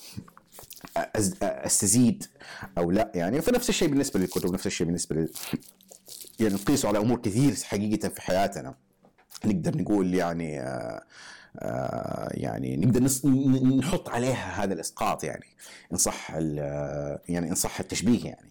أستزيد 1.43 2.25
أو 2.79 2.91
لا؟ 2.91 3.13
يعني 3.15 3.41
فنفس 3.41 3.69
الشيء 3.69 3.89
بالنسبة 3.89 4.21
للكتب 4.21 4.53
نفس 4.53 4.67
الشيء 4.67 4.87
بالنسبة 4.87 5.29
يعني 6.41 6.55
نقيسه 6.55 6.89
على 6.89 6.99
أمور 6.99 7.19
كثير 7.19 7.55
حقيقة 7.65 8.09
في 8.09 8.23
حياتنا. 8.23 8.75
نقدر 9.45 9.77
نقول 9.77 10.15
يعني 10.15 10.61
آه 10.61 11.03
آه 11.59 12.29
يعني 12.31 12.77
نقدر 12.77 13.01
نحط 13.77 14.09
عليها 14.09 14.65
هذا 14.65 14.75
الإسقاط 14.75 15.25
يعني 15.25 15.47
إن 15.93 15.97
صح 15.97 16.31
يعني 17.29 17.51
إن 17.51 17.55
صح 17.55 17.81
التشبيه 17.81 18.25
يعني. 18.25 18.49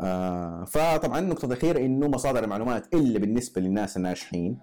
آه 0.00 0.64
فطبعا 0.64 1.18
النقطه 1.18 1.46
الأخيرة 1.46 1.78
إنه 1.78 2.08
مصادر 2.08 2.44
المعلومات 2.44 2.94
اللي 2.94 3.18
بالنسبة 3.18 3.60
للناس 3.60 3.96
الناجحين 3.96 4.58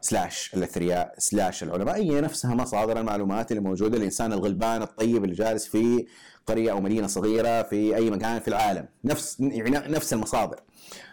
سلاش 0.00 0.54
الأثرياء 0.54 1.14
سلاش 1.18 1.62
العلماء 1.62 1.96
هي 1.96 2.20
نفسها 2.20 2.54
مصادر 2.54 3.00
المعلومات 3.00 3.50
اللي 3.52 3.62
موجودة 3.62 3.96
الإنسان 3.96 4.32
الغلبان 4.32 4.82
الطيب 4.82 5.24
اللي 5.24 5.34
جالس 5.34 5.66
في 5.66 6.06
قرية 6.46 6.70
أو 6.70 6.80
مدينة 6.80 7.06
صغيرة 7.06 7.62
في 7.62 7.96
أي 7.96 8.10
مكان 8.10 8.40
في 8.40 8.48
العالم. 8.48 8.88
نفس 9.04 9.40
يعني 9.40 9.70
نفس 9.70 10.12
المصادر. 10.12 10.56
آه، 10.56 10.60
آه، 10.60 11.07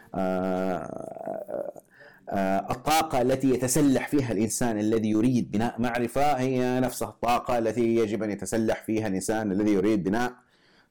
الطاقة 2.70 3.22
التي 3.22 3.50
يتسلح 3.50 4.08
فيها 4.08 4.32
الإنسان 4.32 4.80
الذي 4.80 5.10
يريد 5.10 5.52
بناء 5.52 5.82
معرفة 5.82 6.34
هي 6.34 6.80
نفس 6.80 7.04
الطاقة 7.04 7.58
التي 7.58 7.96
يجب 7.96 8.24
أن 8.24 8.32
يتسلح 8.32 8.84
فيها 8.84 9.08
الإنسان 9.08 9.52
الذي 9.52 9.72
يريد 9.72 10.04
بناء 10.04 10.34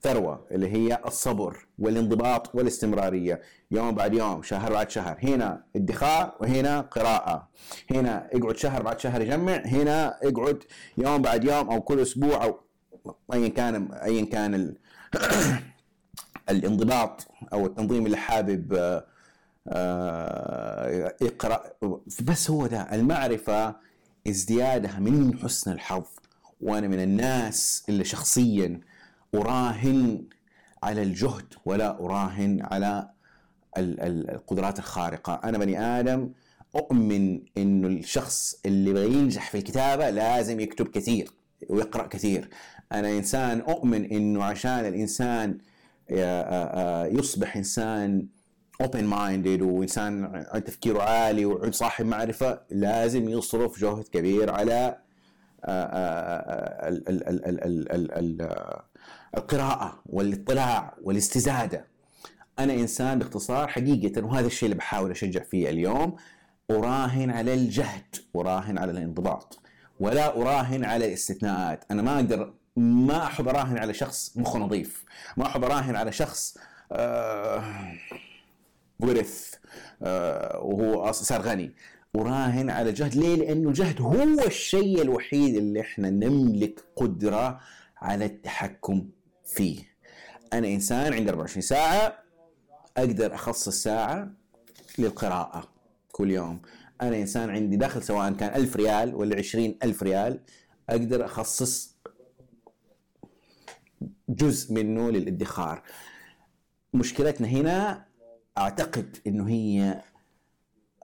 ثروة 0.03 0.47
اللي 0.51 0.73
هي 0.73 0.99
الصبر 1.07 1.67
والانضباط 1.79 2.55
والاستمرارية. 2.55 3.41
يوم 3.71 3.95
بعد 3.95 4.15
يوم 4.15 4.43
شهر 4.43 4.73
بعد 4.73 4.91
شهر. 4.91 5.19
هنا 5.23 5.65
ادخار 5.77 6.37
وهنا 6.41 6.81
قراءة. 6.81 7.49
هنا 7.91 8.29
اقعد 8.33 8.57
شهر 8.57 8.83
بعد 8.83 9.01
شهر 9.01 9.23
يجمع 9.23 9.63
هنا 9.67 10.19
اقعد 10.23 10.65
يوم 10.99 11.23
بعد 11.23 11.45
يوم 11.45 11.71
أو 11.71 11.81
كل 11.81 12.01
أسبوع 12.01 12.45
أو 12.45 12.61
أيا 13.33 13.49
كان 13.49 13.93
أيا 13.93 14.25
كان 14.25 14.75
الانضباط 16.51 17.27
أو 17.53 17.67
التنظيم 17.67 18.07
اللي 18.07 18.17
حابب 18.17 18.73
آه، 18.75 19.14
اقرأ. 21.23 21.63
بس 22.23 22.51
هو 22.51 22.67
ده 22.67 22.83
المعرفة 22.93 23.77
ازديادها 24.29 24.99
من 24.99 25.39
حسن 25.39 25.73
الحظ 25.73 26.05
وأنا 26.61 26.89
من 26.89 27.03
الناس 27.03 27.85
اللي 27.89 28.05
شخصيا 28.05 28.81
أراهن 29.35 30.25
على 30.83 31.03
الجهد 31.03 31.55
ولا 31.65 32.01
أراهن 32.01 32.63
على 32.63 33.11
القدرات 33.79 34.79
الخارقة. 34.79 35.41
أنا 35.45 35.59
بني 35.59 35.81
آدم 35.81 36.31
أؤمن 36.77 37.41
انه 37.59 37.89
الشخص 37.89 38.61
اللي 38.67 38.91
يبغى 38.91 39.07
ينجح 39.07 39.51
في 39.51 39.59
الكتابة 39.59 40.11
لازم 40.11 40.61
يكتب 40.61 40.89
كثير 40.89 41.31
ويقرأ 41.69 42.07
كثير. 42.07 42.49
أنا 42.93 43.19
إنسان 43.19 43.61
أؤمن 43.61 44.05
إنه 44.05 44.45
عشان 44.45 44.87
الإنسان 44.87 45.59
يصبح 47.19 47.57
إنسان 47.57 48.27
open 48.81 49.05
minded 49.05 49.63
وإنسان 49.63 50.45
تفكيره 50.67 51.03
عالي 51.03 51.47
وصاحب 51.47 52.07
معرفة 52.07 52.61
لازم 52.71 53.29
يصرف 53.29 53.81
جهد 53.81 54.09
كبير 54.09 54.51
على 54.51 54.97
القراءة 59.37 60.03
والاطلاع 60.07 60.95
والاستزادة. 61.03 61.85
أنا 62.59 62.73
إنسان 62.73 63.19
باختصار 63.19 63.69
حقيقة 63.69 64.25
وهذا 64.25 64.47
الشيء 64.47 64.67
اللي 64.67 64.77
بحاول 64.77 65.11
أشجع 65.11 65.43
فيه 65.43 65.71
اليوم 65.71 66.17
أراهن 66.71 67.31
على 67.31 67.55
الجهد 67.55 68.17
أراهن 68.37 68.79
على 68.79 68.91
الانضباط 68.91 69.59
ولا 70.01 70.37
أراهن 70.37 70.85
على 70.85 71.07
الاستثناءات. 71.07 71.85
أنا 71.91 72.03
ما 72.03 72.15
أقدر 72.15 72.55
ما 72.77 73.27
أحب 73.27 73.49
أراهن 73.49 73.79
على 73.79 73.95
شخص 73.95 74.37
مخه 74.37 74.59
نظيف 74.59 75.05
ما 75.37 75.47
أحب 75.47 75.65
أراهن 75.65 75.97
على 75.97 76.13
شخص 76.13 76.59
آه 76.93 77.65
ورث 79.01 79.55
آه 80.03 80.61
وهو 80.61 81.13
صار 81.13 81.43
غني. 81.43 81.75
اراهن 82.17 82.71
على 82.71 82.91
الجهد 82.91 83.15
ليه؟ 83.15 83.37
لأنه 83.37 83.69
الجهد 83.69 84.01
هو 84.01 84.47
الشيء 84.47 85.03
الوحيد 85.03 85.55
اللي 85.57 85.81
إحنا 85.81 86.11
نملك 86.11 86.85
قدرة 86.97 87.61
على 87.97 88.25
التحكم 88.25 89.09
فيه. 89.45 89.79
أنا 90.53 90.69
إنسان 90.69 91.13
عندي 91.13 91.31
24 91.31 91.63
ساعة 91.63 92.19
أقدر 92.97 93.35
أخصص 93.35 93.83
ساعة 93.83 94.31
للقراءة 94.99 95.69
كل 96.13 96.31
يوم. 96.31 96.63
أنا 97.01 97.17
إنسان 97.17 97.51
عندي 97.51 97.77
دخل 97.77 98.03
سواء 98.03 98.33
كان 98.33 98.55
ألف 98.55 98.77
ريال 98.77 99.15
ولا 99.15 99.39
عشرين 99.39 99.79
ألف 99.83 100.03
ريال 100.03 100.41
أقدر 100.91 101.25
أخصص 101.25 101.97
جزء 104.29 104.75
منه 104.75 105.11
للادخار. 105.11 105.83
مشكلتنا 106.95 107.49
هنا 107.49 108.05
أعتقد 108.59 109.19
إنه 109.27 109.49
هي 109.49 110.03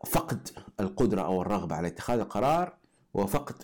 فقد 0.07 0.49
القدرة 0.81 1.23
أو 1.23 1.43
الرغبة 1.43 1.77
على 1.77 1.89
اتخاذ 1.89 2.19
القرار 2.19 2.77
وفقد 3.15 3.55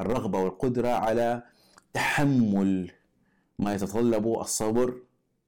الرغبه 0.00 0.38
والقدرة 0.38 0.88
على 0.88 1.42
تحمل 1.92 2.90
ما 3.58 3.74
يتطلبه 3.74 4.40
الصبر 4.40 5.02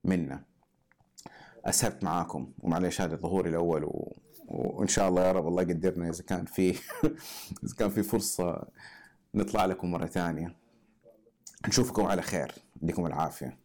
منا. 0.05 0.45
اسهبت 1.65 2.05
معاكم 2.05 2.53
ومعليش 2.59 3.01
هذا 3.01 3.17
ظهوري 3.17 3.51
الأول 3.51 3.85
و... 3.85 4.17
وإن 4.49 4.89
شاء 4.89 5.09
الله 5.09 5.23
يا 5.27 5.33
رب 5.33 5.49
الله 5.49 5.63
يقدرنا 5.63 6.09
إذا 6.09 6.23
كان 6.23 6.45
في 6.45 6.71
إذا 7.65 7.75
كان 7.79 7.89
في 7.91 8.03
فرصة 8.03 8.63
نطلع 9.35 9.65
لكم 9.65 9.91
مرة 9.91 10.07
ثانية. 10.07 10.57
نشوفكم 11.69 12.07
على 12.07 12.23
خير. 12.23 12.53
يديكم 12.83 13.07
العافية. 13.07 13.59